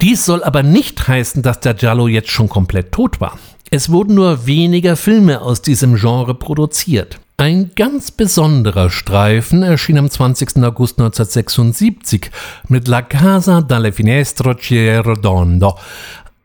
[0.00, 3.38] Dies soll aber nicht heißen, dass der Giallo jetzt schon komplett tot war.
[3.70, 7.18] Es wurden nur weniger Filme aus diesem Genre produziert.
[7.36, 10.62] Ein ganz besonderer Streifen erschien am 20.
[10.62, 12.30] August 1976
[12.68, 15.76] mit La Casa dalle Finestre Redondo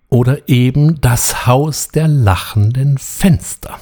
[0.09, 3.79] oder eben Das Haus der lachenden Fenster.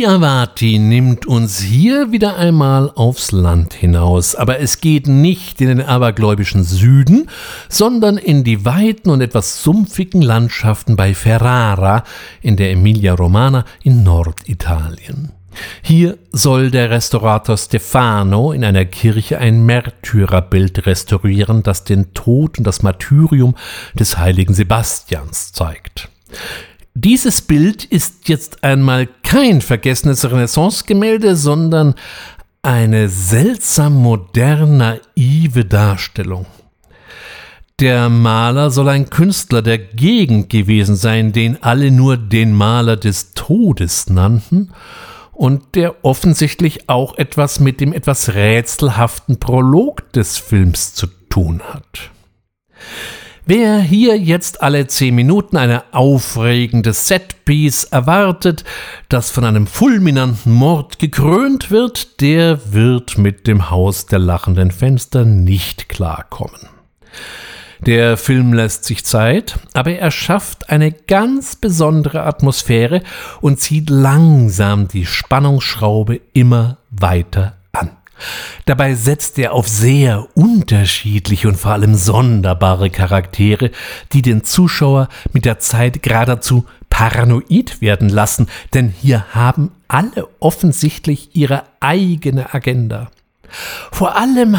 [0.00, 5.68] Pupi Avati nimmt uns hier wieder einmal aufs Land hinaus, aber es geht nicht in
[5.68, 7.28] den abergläubischen Süden,
[7.68, 12.04] sondern in die weiten und etwas sumpfigen Landschaften bei Ferrara
[12.40, 15.32] in der Emilia Romana in Norditalien.
[15.82, 22.66] Hier soll der Restaurator Stefano in einer Kirche ein Märtyrerbild restaurieren, das den Tod und
[22.66, 23.54] das Martyrium
[23.92, 26.08] des heiligen Sebastians zeigt.
[26.94, 31.94] Dieses Bild ist jetzt einmal kein vergessenes Renaissance-Gemälde, sondern
[32.62, 36.46] eine seltsam modern naive Darstellung.
[37.78, 43.32] Der Maler soll ein Künstler der Gegend gewesen sein, den alle nur den Maler des
[43.32, 44.72] Todes nannten
[45.32, 52.10] und der offensichtlich auch etwas mit dem etwas rätselhaften Prolog des Films zu tun hat.
[53.52, 58.62] Wer hier jetzt alle zehn Minuten eine aufregende Setpiece erwartet,
[59.08, 65.24] das von einem fulminanten Mord gekrönt wird, der wird mit dem Haus der lachenden Fenster
[65.24, 66.60] nicht klarkommen.
[67.80, 73.02] Der Film lässt sich Zeit, aber er schafft eine ganz besondere Atmosphäre
[73.40, 77.56] und zieht langsam die Spannungsschraube immer weiter
[78.66, 83.70] Dabei setzt er auf sehr unterschiedliche und vor allem sonderbare Charaktere,
[84.12, 91.34] die den Zuschauer mit der Zeit geradezu paranoid werden lassen, denn hier haben alle offensichtlich
[91.34, 93.10] ihre eigene Agenda.
[93.90, 94.56] Vor allem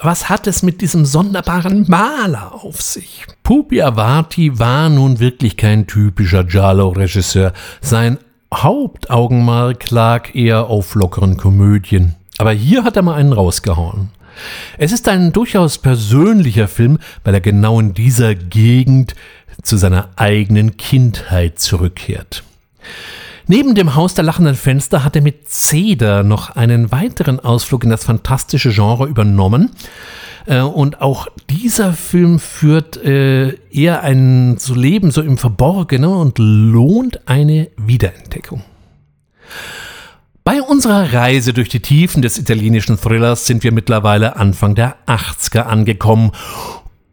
[0.00, 3.24] was hat es mit diesem sonderbaren Maler auf sich?
[3.42, 7.52] Pupi Avati war nun wirklich kein typischer Giallo-Regisseur.
[7.80, 8.18] Sein
[8.52, 12.16] Hauptaugenmerk lag eher auf lockeren Komödien.
[12.38, 14.10] Aber hier hat er mal einen rausgehauen.
[14.78, 19.14] Es ist ein durchaus persönlicher Film, weil er genau in dieser Gegend
[19.62, 22.42] zu seiner eigenen Kindheit zurückkehrt.
[23.46, 27.90] Neben dem Haus der lachenden Fenster hat er mit Ceder noch einen weiteren Ausflug in
[27.90, 29.70] das fantastische Genre übernommen.
[30.46, 37.28] Äh, und auch dieser Film führt äh, eher ein Leben so im Verborgenen und lohnt
[37.28, 38.62] eine Wiederentdeckung.
[40.46, 45.60] Bei unserer Reise durch die Tiefen des italienischen Thrillers sind wir mittlerweile Anfang der 80er
[45.60, 46.32] angekommen.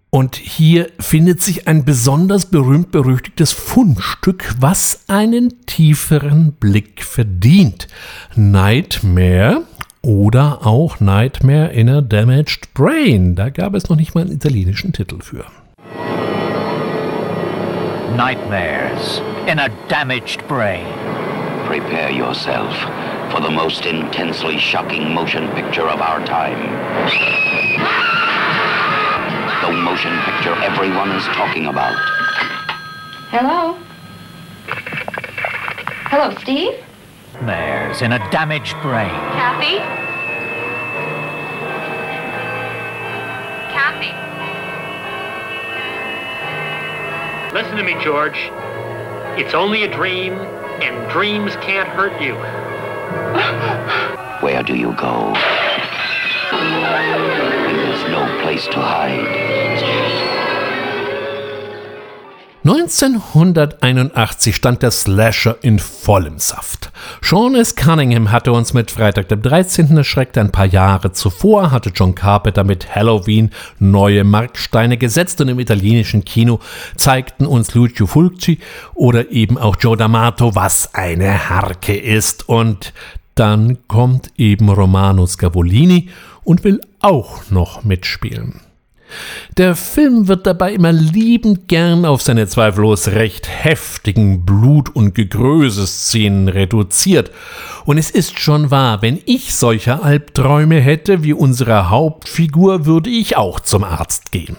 [0.09, 7.87] Und hier findet sich ein besonders berühmt-berüchtigtes Fundstück, was einen tieferen Blick verdient.
[8.35, 9.63] Nightmare
[10.01, 13.35] oder auch Nightmare in a Damaged Brain.
[13.35, 15.45] Da gab es noch nicht mal einen italienischen Titel für.
[18.17, 20.83] Nightmares in a Damaged Brain.
[21.71, 22.75] Prepare yourself.
[23.31, 26.59] for the most intensely shocking motion picture of our time.
[29.61, 31.95] The motion picture everyone is talking about.
[33.29, 33.77] Hello?
[36.09, 36.73] Hello, Steve?
[37.43, 39.07] There's in a damaged brain.
[39.31, 39.77] Kathy?
[43.71, 44.11] Kathy?
[47.55, 48.51] Listen to me, George.
[49.39, 50.37] It's only a dream,
[50.81, 52.35] and dreams can't hurt you.
[54.41, 55.33] Where do you go?
[56.51, 59.60] There's no place to hide.
[62.63, 66.91] 1981 stand der Slasher in vollem Saft.
[67.23, 67.75] Sean S.
[67.75, 69.97] Cunningham hatte uns mit Freitag dem 13.
[69.97, 70.37] erschreckt.
[70.37, 76.23] Ein paar Jahre zuvor hatte John Carpenter mit Halloween neue Marksteine gesetzt und im italienischen
[76.23, 76.59] Kino
[76.97, 78.59] zeigten uns Lucio Fulci
[78.93, 82.47] oder eben auch Joe D'Amato, was eine Harke ist.
[82.47, 82.93] Und
[83.33, 86.09] dann kommt eben Romano Scavolini
[86.43, 88.61] und will auch noch mitspielen.
[89.57, 96.47] Der Film wird dabei immer liebend gern auf seine zweifellos recht heftigen Blut- und Gegröße-Szenen
[96.47, 97.31] reduziert.
[97.85, 103.37] Und es ist schon wahr, wenn ich solche Albträume hätte wie unsere Hauptfigur, würde ich
[103.37, 104.57] auch zum Arzt gehen.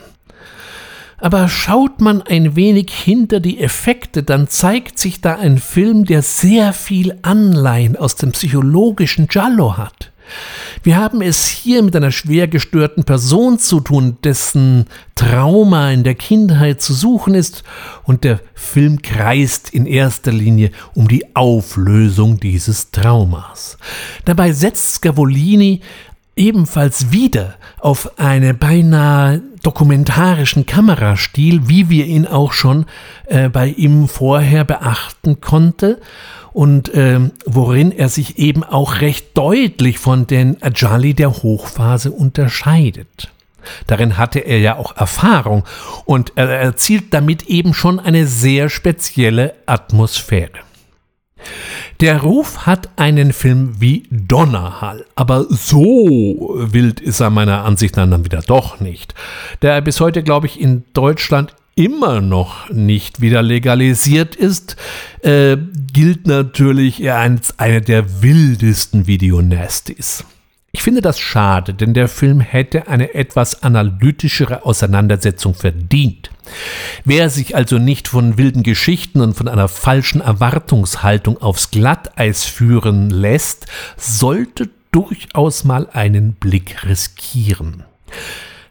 [1.18, 6.20] Aber schaut man ein wenig hinter die Effekte, dann zeigt sich da ein Film, der
[6.20, 10.11] sehr viel Anleihen aus dem psychologischen Giallo hat.
[10.82, 16.14] Wir haben es hier mit einer schwer gestörten Person zu tun, dessen Trauma in der
[16.14, 17.62] Kindheit zu suchen ist,
[18.04, 23.78] und der Film kreist in erster Linie um die Auflösung dieses Traumas.
[24.24, 25.80] Dabei setzt Scavolini
[26.34, 32.86] ebenfalls wieder auf einen beinahe dokumentarischen Kamerastil, wie wir ihn auch schon
[33.26, 35.96] äh, bei ihm vorher beachten konnten
[36.52, 43.30] und äh, worin er sich eben auch recht deutlich von den Ajali der Hochphase unterscheidet.
[43.86, 45.64] Darin hatte er ja auch Erfahrung
[46.04, 50.60] und er erzielt damit eben schon eine sehr spezielle Atmosphäre.
[52.00, 58.08] Der Ruf hat einen Film wie Donnerhall, aber so wild ist er meiner Ansicht nach
[58.08, 59.14] dann wieder doch nicht.
[59.60, 64.76] Der bis heute, glaube ich, in Deutschland immer noch nicht wieder legalisiert ist,
[65.22, 65.56] äh,
[65.92, 70.24] gilt natürlich als eine der wildesten Videonasties.
[70.74, 76.30] Ich finde das schade, denn der Film hätte eine etwas analytischere Auseinandersetzung verdient.
[77.04, 83.10] Wer sich also nicht von wilden Geschichten und von einer falschen Erwartungshaltung aufs Glatteis führen
[83.10, 83.66] lässt,
[83.98, 87.84] sollte durchaus mal einen Blick riskieren.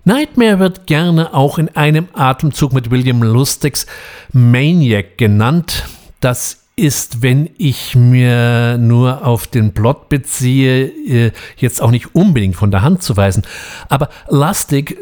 [0.03, 3.85] Nightmare wird gerne auch in einem Atemzug mit William Lustigs
[4.33, 5.85] Maniac genannt.
[6.21, 12.55] Das ist, wenn ich mir nur auf den Plot beziehe, äh, jetzt auch nicht unbedingt
[12.55, 13.43] von der Hand zu weisen.
[13.89, 14.97] Aber Lustig,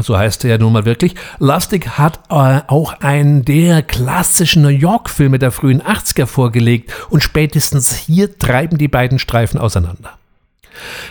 [0.00, 4.68] so heißt er ja nun mal wirklich, Lustig hat äh, auch einen der klassischen New
[4.68, 10.16] York-Filme der frühen 80er vorgelegt und spätestens hier treiben die beiden Streifen auseinander.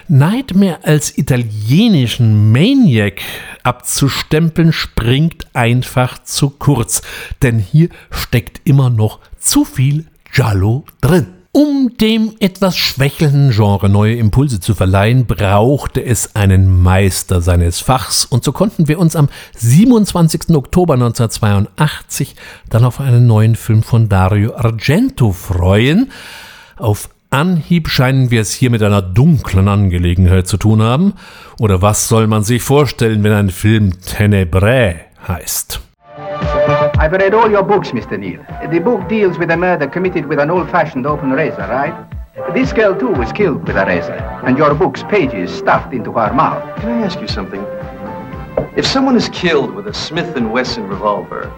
[0.07, 3.21] Nightmare als italienischen Maniac
[3.63, 7.01] abzustempeln, springt einfach zu kurz,
[7.41, 11.27] denn hier steckt immer noch zu viel Giallo drin.
[11.55, 18.25] Um dem etwas schwächelnden Genre neue Impulse zu verleihen, brauchte es einen Meister seines Fachs
[18.25, 20.55] und so konnten wir uns am 27.
[20.55, 22.35] Oktober 1982
[22.71, 26.11] dann auf einen neuen Film von Dario Argento freuen.
[26.77, 31.13] Auf Anhieb scheinen wir es hier mit einer dunklen Angelegenheit zu tun haben.
[31.57, 35.81] Oder was soll man sich vorstellen, wenn ein Film Tenebrae heißt?
[36.99, 38.19] I've read all your books, Mr.
[38.19, 38.39] Neal.
[38.69, 41.95] The book deals with a murder committed with an old-fashioned open razor, right?
[42.53, 44.13] This girl, too, was killed with a razor,
[44.45, 46.61] and your book's pages stuffed into her mouth.
[46.81, 47.65] Can I ask you something?
[48.77, 51.51] If someone is killed with a Smith & Wesson revolver,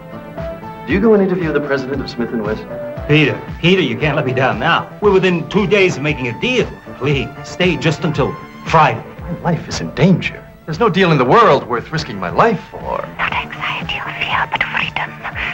[0.86, 2.85] do you go and interview the president of Smith & Wesson?
[3.08, 4.90] Peter, Peter, you can't let me down now.
[5.00, 6.68] We're within two days of making a deal.
[6.98, 8.34] Please, stay just until
[8.66, 9.00] Friday.
[9.20, 10.44] My life is in danger.
[10.64, 13.06] There's no deal in the world worth risking my life for.
[13.16, 15.10] Not anxiety or fear, but freedom.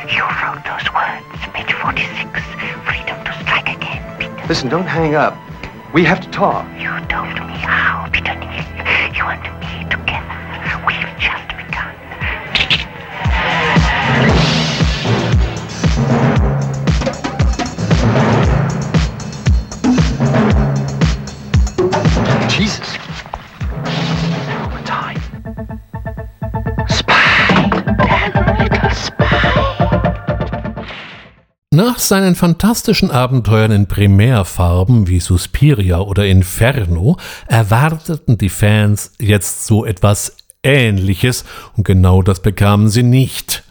[0.09, 2.41] You wrote those words, page 46.
[2.89, 4.47] Freedom to strike again, Peter.
[4.49, 5.37] Listen, don't hang up.
[5.93, 6.65] We have to talk.
[6.81, 8.65] You told me how, Peter Neal.
[9.13, 10.41] You and me together.
[10.87, 11.62] We've just
[31.75, 37.17] Nach seinen fantastischen Abenteuern in Primärfarben wie Suspiria oder Inferno
[37.47, 43.65] erwarteten die Fans jetzt so etwas Ähnliches und genau das bekamen sie nicht.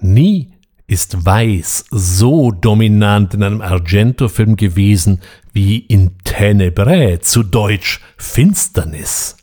[0.00, 0.54] Nie
[0.86, 5.20] ist Weiß so dominant in einem Argento-Film gewesen
[5.52, 9.36] wie in Tenebrae, zu Deutsch Finsternis.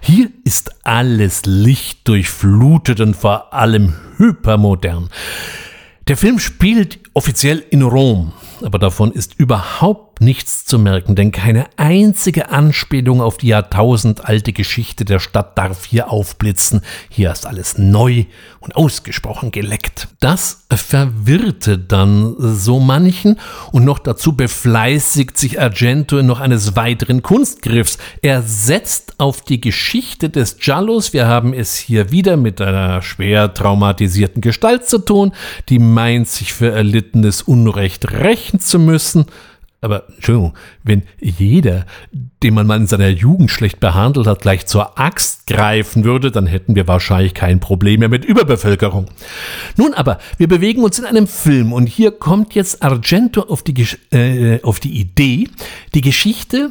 [0.00, 5.10] Hier ist alles lichtdurchflutet und vor allem hypermodern.
[6.08, 8.32] Der Film spielt offiziell in Rom.
[8.62, 15.04] Aber davon ist überhaupt nichts zu merken, denn keine einzige Anspielung auf die jahrtausendalte Geschichte
[15.04, 16.80] der Stadt darf hier aufblitzen.
[17.08, 18.24] Hier ist alles neu
[18.60, 20.08] und ausgesprochen geleckt.
[20.20, 23.38] Das verwirrte dann so manchen
[23.72, 27.98] und noch dazu befleißigt sich Argento noch eines weiteren Kunstgriffs.
[28.22, 31.12] Er setzt auf die Geschichte des Giallos.
[31.12, 35.32] Wir haben es hier wieder mit einer schwer traumatisierten Gestalt zu tun,
[35.68, 38.10] die meint, sich für erlittenes Unrecht
[38.46, 39.26] rächen zu müssen.
[39.82, 40.54] Aber Entschuldigung,
[40.84, 41.84] wenn jeder,
[42.42, 46.46] den man mal in seiner Jugend schlecht behandelt hat, gleich zur Axt greifen würde, dann
[46.46, 49.06] hätten wir wahrscheinlich kein Problem mehr mit Überbevölkerung.
[49.76, 53.86] Nun aber, wir bewegen uns in einem Film und hier kommt jetzt Argento auf die,
[54.12, 55.48] äh, auf die Idee,
[55.94, 56.70] die Geschichte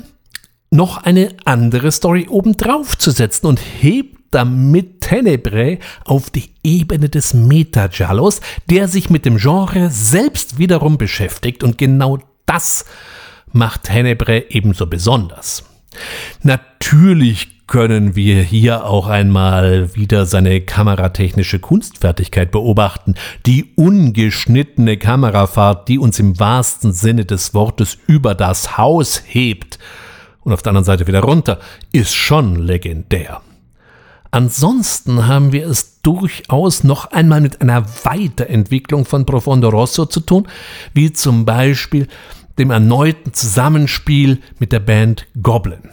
[0.71, 7.33] noch eine andere Story obendrauf zu setzen und hebt damit Tenebrae auf die Ebene des
[7.33, 12.85] Meta-Giallos, der sich mit dem Genre selbst wiederum beschäftigt und genau das
[13.51, 15.63] macht Tenebrae ebenso besonders.
[16.43, 23.15] Natürlich können wir hier auch einmal wieder seine kameratechnische Kunstfertigkeit beobachten.
[23.45, 29.79] Die ungeschnittene Kamerafahrt, die uns im wahrsten Sinne des Wortes über das Haus hebt
[30.41, 31.59] und auf der anderen Seite wieder runter,
[31.91, 33.41] ist schon legendär.
[34.35, 40.49] Ansonsten haben wir es durchaus noch einmal mit einer Weiterentwicklung von Profondo Rosso zu tun,
[40.93, 42.09] wie zum Beispiel
[42.59, 45.89] dem erneuten Zusammenspiel mit der Band Goblin.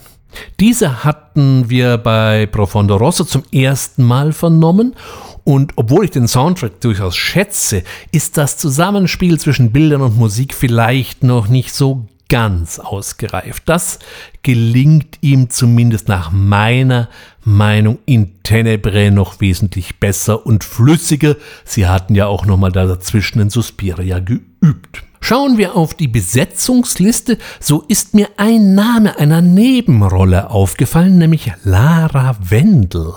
[0.58, 4.96] Diese hatten wir bei Profondo Rosso zum ersten Mal vernommen
[5.44, 11.22] und obwohl ich den Soundtrack durchaus schätze, ist das Zusammenspiel zwischen Bildern und Musik vielleicht
[11.22, 13.64] noch nicht so ganz ausgereift.
[13.66, 13.98] Das
[14.42, 17.10] gelingt ihm zumindest nach meiner
[17.44, 21.36] Meinung in Tenebre noch wesentlich besser und flüssiger.
[21.66, 25.04] Sie hatten ja auch noch mal dazwischen in Suspiria geübt.
[25.24, 32.36] Schauen wir auf die Besetzungsliste, so ist mir ein Name einer Nebenrolle aufgefallen, nämlich Lara
[32.40, 33.14] Wendel.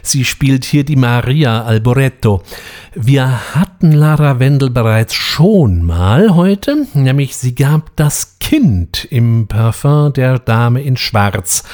[0.00, 2.42] Sie spielt hier die Maria Alboreto.
[2.94, 10.12] Wir hatten Lara Wendel bereits schon mal heute, nämlich sie gab das Kind im Parfum
[10.12, 11.64] der Dame in Schwarz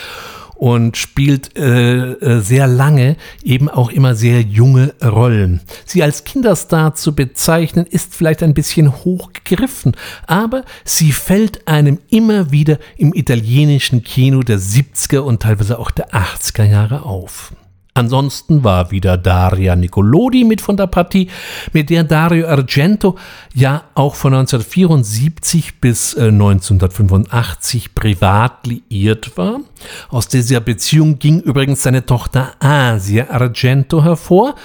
[0.65, 5.61] und spielt äh, äh, sehr lange eben auch immer sehr junge Rollen.
[5.85, 9.93] Sie als Kinderstar zu bezeichnen, ist vielleicht ein bisschen hochgegriffen,
[10.27, 16.15] aber sie fällt einem immer wieder im italienischen Kino der 70er und teilweise auch der
[16.15, 17.53] 80er Jahre auf.
[17.97, 21.29] Ansonsten war wieder Daria Nicolodi mit von der Partie,
[21.73, 23.17] mit der Dario Argento
[23.55, 29.61] ja auch von 1974 bis 1985 äh, privat liiert war.
[30.09, 34.57] Aus dieser Beziehung ging übrigens seine Tochter Asia Argento hervor,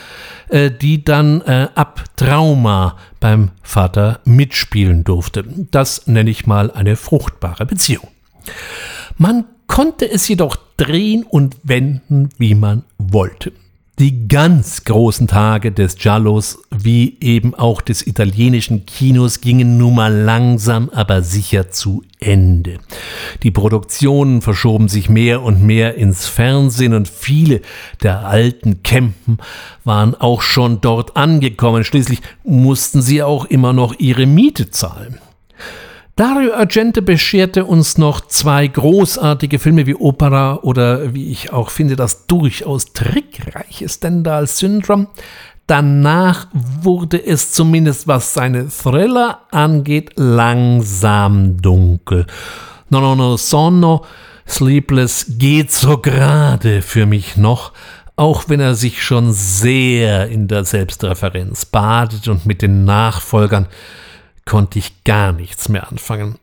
[0.47, 5.45] äh, die dann äh, ab Trauma beim Vater mitspielen durfte.
[5.69, 8.07] Das nenne ich mal eine fruchtbare Beziehung.
[9.17, 13.53] Man konnte es jedoch drehen und wenden, wie man wollte.
[13.99, 20.13] Die ganz großen Tage des Giallos, wie eben auch des italienischen Kinos, gingen nun mal
[20.13, 22.79] langsam, aber sicher zu Ende.
[23.43, 27.61] Die Produktionen verschoben sich mehr und mehr ins Fernsehen und viele
[28.01, 29.37] der alten Campen
[29.83, 31.83] waren auch schon dort angekommen.
[31.83, 35.19] Schließlich mussten sie auch immer noch ihre Miete zahlen.
[36.19, 41.95] Dario Argente bescherte uns noch zwei großartige Filme wie Opera oder wie ich auch finde,
[41.95, 45.07] das durchaus trickreiche Stendhal Syndrome.
[45.65, 52.27] Danach wurde es zumindest, was seine Thriller angeht, langsam dunkel.
[52.89, 54.03] No No No Sonno,
[54.45, 57.71] Sleepless geht so gerade für mich noch,
[58.17, 63.67] auch wenn er sich schon sehr in der Selbstreferenz badet und mit den Nachfolgern
[64.49, 66.35] konnte ich gar nichts mehr anfangen.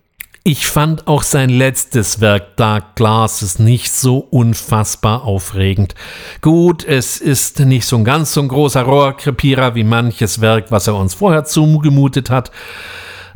[0.45, 5.97] Ich fand auch sein letztes Werk Dark Glasses nicht so unfassbar aufregend.
[6.41, 10.87] Gut, es ist nicht so ein ganz so ein großer Rohrkrepierer wie manches Werk, was
[10.87, 12.53] er uns vorher zugemutet hat,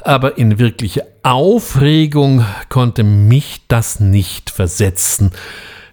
[0.03, 5.33] aber in wirkliche Aufregung konnte mich das nicht versetzen.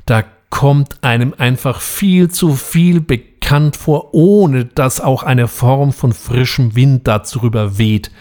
[0.06, 6.14] Da kommt einem einfach viel zu viel bekannt vor, ohne dass auch eine Form von
[6.14, 8.12] frischem Wind darüber weht.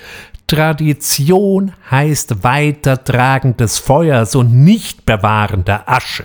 [0.47, 6.24] Tradition heißt Weitertragen des Feuers und nicht Bewahren der Asche.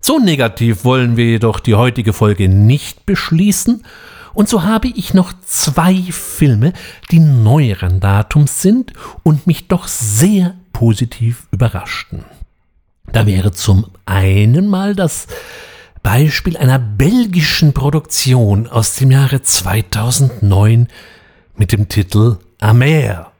[0.00, 3.84] So negativ wollen wir jedoch die heutige Folge nicht beschließen,
[4.34, 6.72] und so habe ich noch zwei Filme,
[7.10, 12.24] die neueren Datums sind und mich doch sehr positiv überraschten.
[13.12, 15.26] Da wäre zum einen mal das
[16.02, 20.88] Beispiel einer belgischen Produktion aus dem Jahre 2009
[21.56, 23.31] mit dem Titel Amer.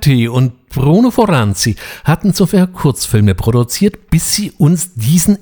[0.00, 5.38] Caté und Bruno Foranzi hatten zuvor Kurzfilme produziert, bis sie uns diesen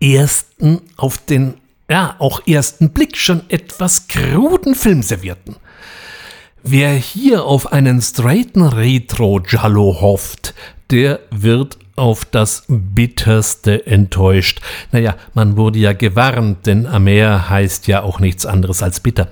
[0.00, 1.54] ersten auf den,
[1.88, 5.56] ja, auch ersten Blick schon etwas kruden Film servierten.
[6.62, 10.54] Wer hier auf einen straighten Retro-Jallo hofft,
[10.90, 14.60] der wird auf das bitterste enttäuscht.
[14.90, 19.28] Naja, man wurde ja gewarnt, denn Amer heißt ja auch nichts anderes als bitter.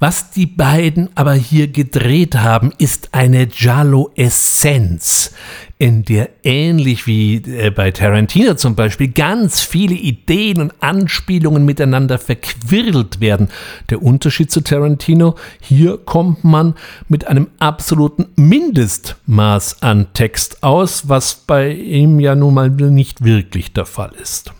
[0.00, 5.32] Was die beiden aber hier gedreht haben, ist eine Giallo-Essenz,
[5.78, 12.18] in der ähnlich wie äh, bei Tarantino zum Beispiel ganz viele Ideen und Anspielungen miteinander
[12.18, 13.48] verquirlt werden.
[13.90, 16.74] Der Unterschied zu Tarantino, hier kommt man
[17.08, 23.72] mit einem absoluten Mindestmaß an Text aus, was bei ihm ja nun mal nicht wirklich
[23.72, 24.52] der Fall ist.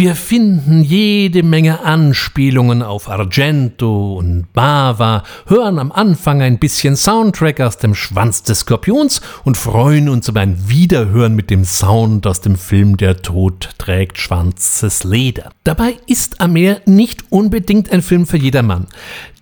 [0.00, 7.60] Wir finden jede Menge Anspielungen auf Argento und Bava, hören am Anfang ein bisschen Soundtrack
[7.60, 12.40] aus dem Schwanz des Skorpions und freuen uns über ein Wiederhören mit dem Sound aus
[12.40, 15.50] dem Film Der Tod trägt schwarzes Leder.
[15.64, 18.86] Dabei ist Amer nicht unbedingt ein Film für jedermann.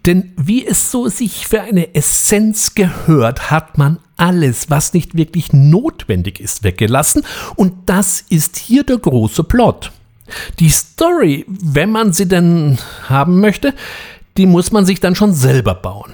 [0.06, 5.52] Denn wie es so sich für eine Essenz gehört, hat man alles, was nicht wirklich
[5.52, 7.24] notwendig ist, weggelassen.
[7.56, 9.92] Und das ist hier der große Plot.
[10.58, 12.78] Die Story, wenn man sie denn
[13.08, 13.74] haben möchte,
[14.36, 16.12] die muss man sich dann schon selber bauen.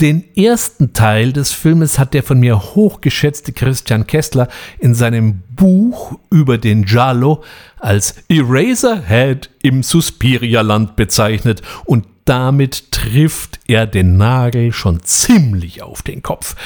[0.00, 4.48] Den ersten Teil des Filmes hat der von mir hochgeschätzte Christian Kessler
[4.80, 7.44] in seinem Buch über den Giallo
[7.78, 16.22] als Eraserhead im Suspiria-Land bezeichnet und damit trifft er den Nagel schon ziemlich auf den
[16.22, 16.56] Kopf.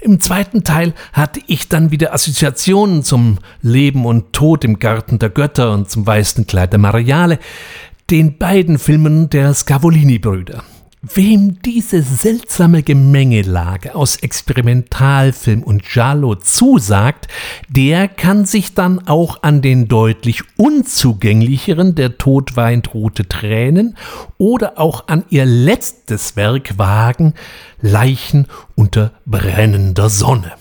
[0.00, 5.30] Im zweiten Teil hatte ich dann wieder Assoziationen zum Leben und Tod im Garten der
[5.30, 7.38] Götter und zum weißen Kleid der Mariale,
[8.10, 10.62] den beiden Filmen der Scavolini-Brüder.
[11.14, 17.28] Wem diese seltsame Gemengelage aus Experimentalfilm und Giallo zusagt,
[17.68, 23.96] der kann sich dann auch an den deutlich unzugänglicheren Der Tod weint rote Tränen
[24.38, 27.34] oder auch an ihr letztes Werk wagen,
[27.80, 30.52] Leichen unter brennender Sonne.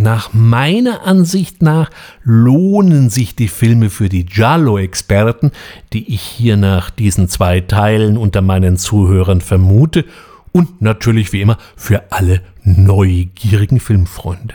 [0.00, 1.90] Nach meiner Ansicht nach
[2.24, 5.50] lohnen sich die Filme für die Giallo-Experten,
[5.92, 10.06] die ich hier nach diesen zwei Teilen unter meinen Zuhörern vermute,
[10.52, 14.54] und natürlich wie immer für alle neugierigen Filmfreunde.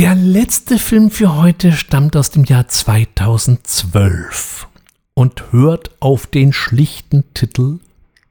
[0.00, 4.66] Der letzte Film für heute stammt aus dem Jahr 2012
[5.14, 7.78] und hört auf den schlichten Titel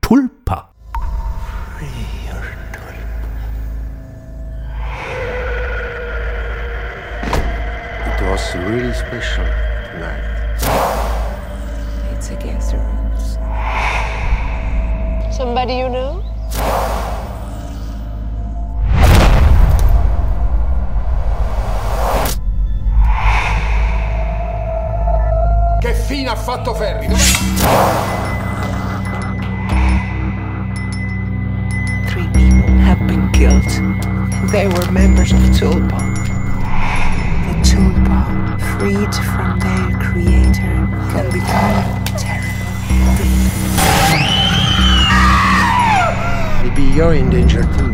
[0.01, 0.74] Tulpa.
[8.29, 9.45] Was really special
[9.91, 10.23] tonight.
[12.11, 13.37] It's against the rules.
[15.35, 16.23] Somebody you know?
[25.81, 27.07] Che fine ha fatto Ferri?
[32.07, 33.69] Three people have been killed.
[34.51, 36.44] They were members of Tulpa.
[37.75, 40.75] Tulpa, freed from their creator,
[41.11, 43.25] can become terrible.
[46.63, 47.91] Maybe you're in danger too.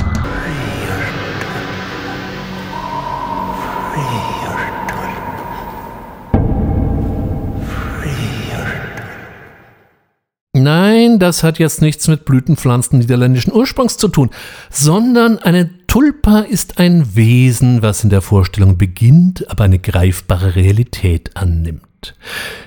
[10.53, 14.29] Nein, das hat jetzt nichts mit Blütenpflanzen niederländischen Ursprungs zu tun,
[14.69, 21.35] sondern eine Tulpa ist ein Wesen, was in der Vorstellung beginnt, aber eine greifbare Realität
[21.35, 22.15] annimmt.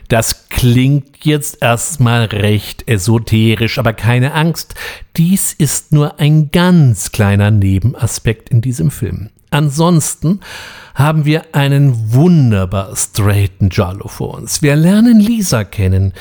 [0.09, 4.75] Das klingt jetzt erstmal recht esoterisch, aber keine Angst,
[5.17, 9.31] dies ist nur ein ganz kleiner Nebenaspekt in diesem Film.
[9.49, 10.41] Ansonsten
[10.95, 14.63] haben wir einen wunderbar straighten Giallo vor uns.
[14.63, 16.13] Wir lernen Lisa kennen,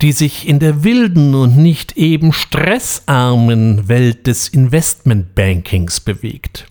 [0.00, 6.66] die sich in der wilden und nicht eben stressarmen Welt des Investmentbankings bewegt.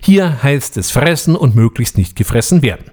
[0.00, 2.90] Hier heißt es fressen und möglichst nicht gefressen werden.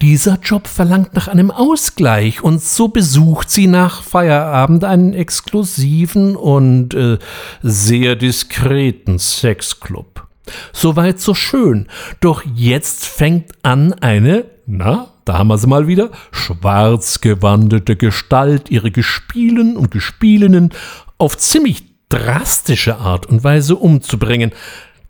[0.00, 6.94] Dieser Job verlangt nach einem Ausgleich und so besucht sie nach Feierabend einen exklusiven und
[6.94, 7.18] äh,
[7.62, 10.26] sehr diskreten Sexclub.
[10.72, 11.88] Soweit so schön.
[12.20, 18.70] Doch jetzt fängt an eine, na, da haben wir sie mal wieder, schwarz gewandete Gestalt
[18.70, 20.70] ihre Gespielen und Gespielinnen
[21.18, 24.52] auf ziemlich drastische Art und Weise umzubringen.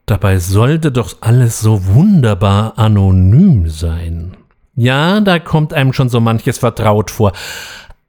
[0.06, 4.36] Dabei sollte doch alles so wunderbar anonym sein.
[4.74, 7.32] Ja, da kommt einem schon so manches vertraut vor.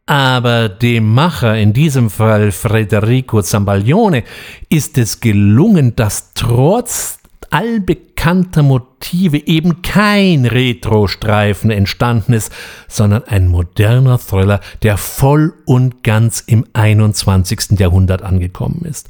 [0.05, 4.23] Aber dem Macher, in diesem Fall Federico Zambaglione,
[4.69, 7.19] ist es gelungen, dass trotz
[7.51, 12.51] allbekannter Motive eben kein Retro-Streifen entstanden ist,
[12.87, 17.79] sondern ein moderner Thriller, der voll und ganz im 21.
[17.79, 19.09] Jahrhundert angekommen ist.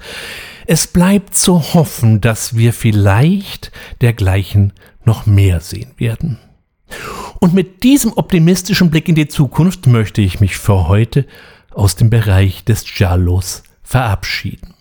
[0.65, 4.73] Es bleibt zu hoffen, dass wir vielleicht dergleichen
[5.05, 6.39] noch mehr sehen werden.
[7.39, 11.25] Und mit diesem optimistischen Blick in die Zukunft möchte ich mich für heute
[11.71, 14.75] aus dem Bereich des Giallos verabschieden.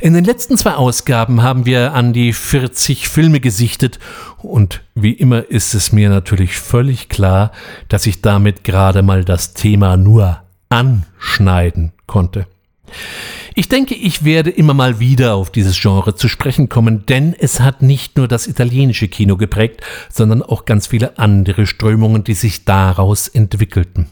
[0.00, 3.98] In den letzten zwei Ausgaben haben wir an die 40 Filme gesichtet
[4.38, 7.52] und wie immer ist es mir natürlich völlig klar,
[7.88, 12.46] dass ich damit gerade mal das Thema nur anschneiden konnte.
[13.54, 17.60] Ich denke, ich werde immer mal wieder auf dieses Genre zu sprechen kommen, denn es
[17.60, 22.64] hat nicht nur das italienische Kino geprägt, sondern auch ganz viele andere Strömungen, die sich
[22.64, 24.06] daraus entwickelten.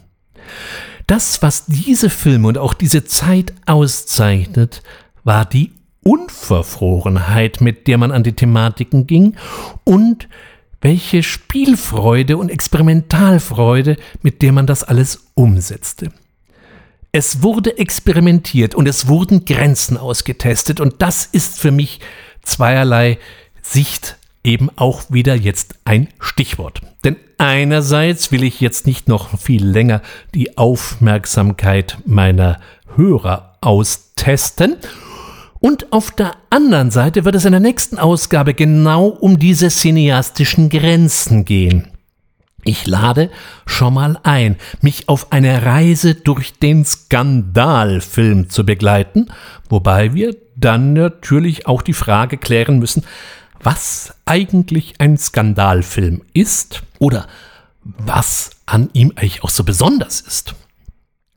[1.07, 4.83] Das, was diese Filme und auch diese Zeit auszeichnet,
[5.23, 5.71] war die
[6.03, 9.35] Unverfrorenheit, mit der man an die Thematiken ging
[9.83, 10.27] und
[10.81, 16.11] welche Spielfreude und Experimentalfreude, mit der man das alles umsetzte.
[17.11, 21.99] Es wurde experimentiert und es wurden Grenzen ausgetestet und das ist für mich
[22.43, 23.17] zweierlei
[23.61, 26.81] Sicht eben auch wieder jetzt ein Stichwort.
[27.03, 30.01] Denn einerseits will ich jetzt nicht noch viel länger
[30.33, 32.59] die Aufmerksamkeit meiner
[32.95, 34.77] Hörer austesten
[35.59, 40.69] und auf der anderen Seite wird es in der nächsten Ausgabe genau um diese cineastischen
[40.69, 41.87] Grenzen gehen.
[42.63, 43.29] Ich lade
[43.65, 49.27] schon mal ein, mich auf eine Reise durch den Skandalfilm zu begleiten,
[49.69, 53.05] wobei wir dann natürlich auch die Frage klären müssen,
[53.61, 57.27] was eigentlich ein Skandalfilm ist oder
[57.83, 60.53] was an ihm eigentlich auch so besonders ist.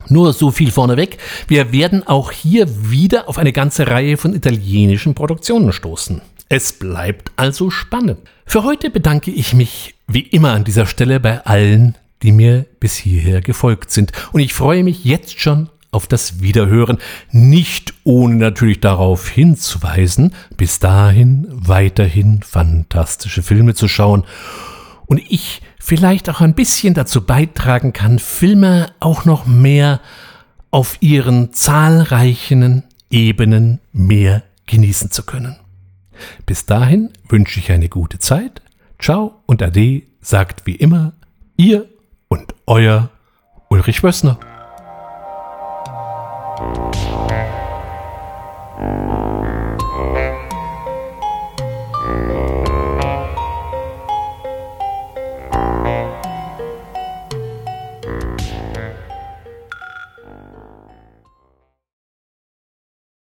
[0.09, 1.17] Nur so viel vorneweg,
[1.47, 6.21] wir werden auch hier wieder auf eine ganze Reihe von italienischen Produktionen stoßen.
[6.49, 8.19] Es bleibt also spannend.
[8.45, 12.95] Für heute bedanke ich mich wie immer an dieser Stelle bei allen, die mir bis
[12.95, 14.11] hierher gefolgt sind.
[14.31, 16.97] Und ich freue mich jetzt schon auf das Wiederhören,
[17.31, 24.23] nicht ohne natürlich darauf hinzuweisen, bis dahin weiterhin fantastische Filme zu schauen.
[25.05, 29.99] Und ich vielleicht auch ein bisschen dazu beitragen kann, Filme auch noch mehr
[30.71, 35.57] auf ihren zahlreichen Ebenen mehr genießen zu können.
[36.45, 38.61] Bis dahin wünsche ich eine gute Zeit.
[38.97, 41.11] Ciao und Ade sagt wie immer
[41.57, 41.85] ihr
[42.29, 43.09] und euer
[43.67, 44.39] Ulrich Wössner.